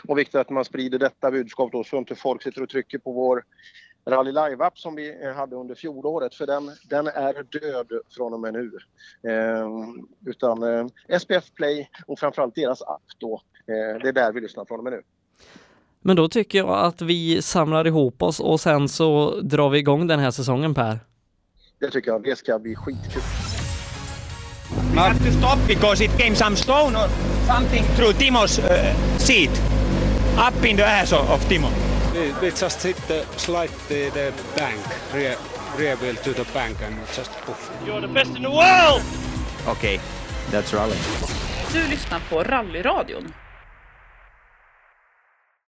Och 0.07 0.17
viktigt 0.17 0.35
att 0.35 0.49
man 0.49 0.65
sprider 0.65 0.99
detta 0.99 1.31
budskap 1.31 1.71
då 1.71 1.83
så 1.83 1.97
inte 1.97 2.15
folk 2.15 2.43
sitter 2.43 2.63
och 2.63 2.69
trycker 2.69 2.97
på 2.97 3.11
vår 3.11 3.43
Rally 4.09 4.31
Live-app 4.31 4.79
som 4.79 4.95
vi 4.95 5.23
eh, 5.23 5.33
hade 5.33 5.55
under 5.55 5.75
fjolåret 5.75 6.35
för 6.35 6.47
den, 6.47 6.71
den 6.89 7.07
är 7.07 7.33
död 7.59 7.87
från 8.09 8.33
och 8.33 8.39
med 8.39 8.53
nu. 8.53 8.71
Ehm, 9.31 10.07
utan 10.25 10.63
eh, 10.63 11.17
SPF 11.19 11.51
Play 11.55 11.89
och 12.07 12.19
framförallt 12.19 12.55
deras 12.55 12.81
app 12.81 13.01
då, 13.17 13.41
eh, 13.67 14.01
det 14.01 14.07
är 14.07 14.13
där 14.13 14.33
vi 14.33 14.41
lyssnar 14.41 14.65
från 14.65 14.77
och 14.77 14.83
med 14.83 14.93
nu. 14.93 15.01
Men 16.01 16.15
då 16.15 16.27
tycker 16.27 16.57
jag 16.57 16.69
att 16.69 17.01
vi 17.01 17.41
samlar 17.41 17.87
ihop 17.87 18.21
oss 18.21 18.39
och 18.39 18.59
sen 18.59 18.89
så 18.89 19.39
drar 19.41 19.69
vi 19.69 19.79
igång 19.79 20.07
den 20.07 20.19
här 20.19 20.31
säsongen 20.31 20.73
Per. 20.73 20.99
Det 21.79 21.89
tycker 21.89 22.11
jag, 22.11 22.23
det 22.23 22.35
ska 22.35 22.59
bli 22.59 22.75
skitkul. 22.75 23.21
We 24.93 24.99
have 24.99 25.19
to 25.19 25.31
stop 25.31 25.67
because 25.67 26.03
it 26.03 26.11
came 26.17 26.35
some 26.35 26.55
stone 26.55 26.95
or 26.95 27.07
something 27.47 27.83
through 27.95 28.13
Timo's 28.13 28.59
uh, 28.59 29.17
seat. 29.17 29.68
Up 30.39 30.63
in 30.63 30.77
the 30.77 30.85
ass 30.85 31.11
of, 31.11 31.29
of 31.29 31.41
Timo. 31.49 31.69
We, 32.13 32.31
we 32.41 32.51
just 32.51 32.81
hit 32.81 32.95
the 33.07 33.25
slide 33.35 33.69
the, 33.89 34.09
the 34.09 34.33
bank, 34.55 34.79
rear, 35.13 35.35
rear 35.77 35.97
wheel 35.97 36.15
to 36.15 36.33
the 36.33 36.45
bank 36.53 36.77
and 36.81 36.95
just 37.13 37.29
poof. 37.41 37.69
You're 37.85 37.99
the 37.99 38.07
best 38.07 38.33
in 38.35 38.43
the 38.43 38.49
world! 38.49 39.01
Okay, 39.67 39.99
that's 40.49 40.73
rally. 40.73 40.95
Du 41.73 41.87
lyssnar 41.89 42.21
på 42.29 42.43
Rallyradion. 42.43 43.33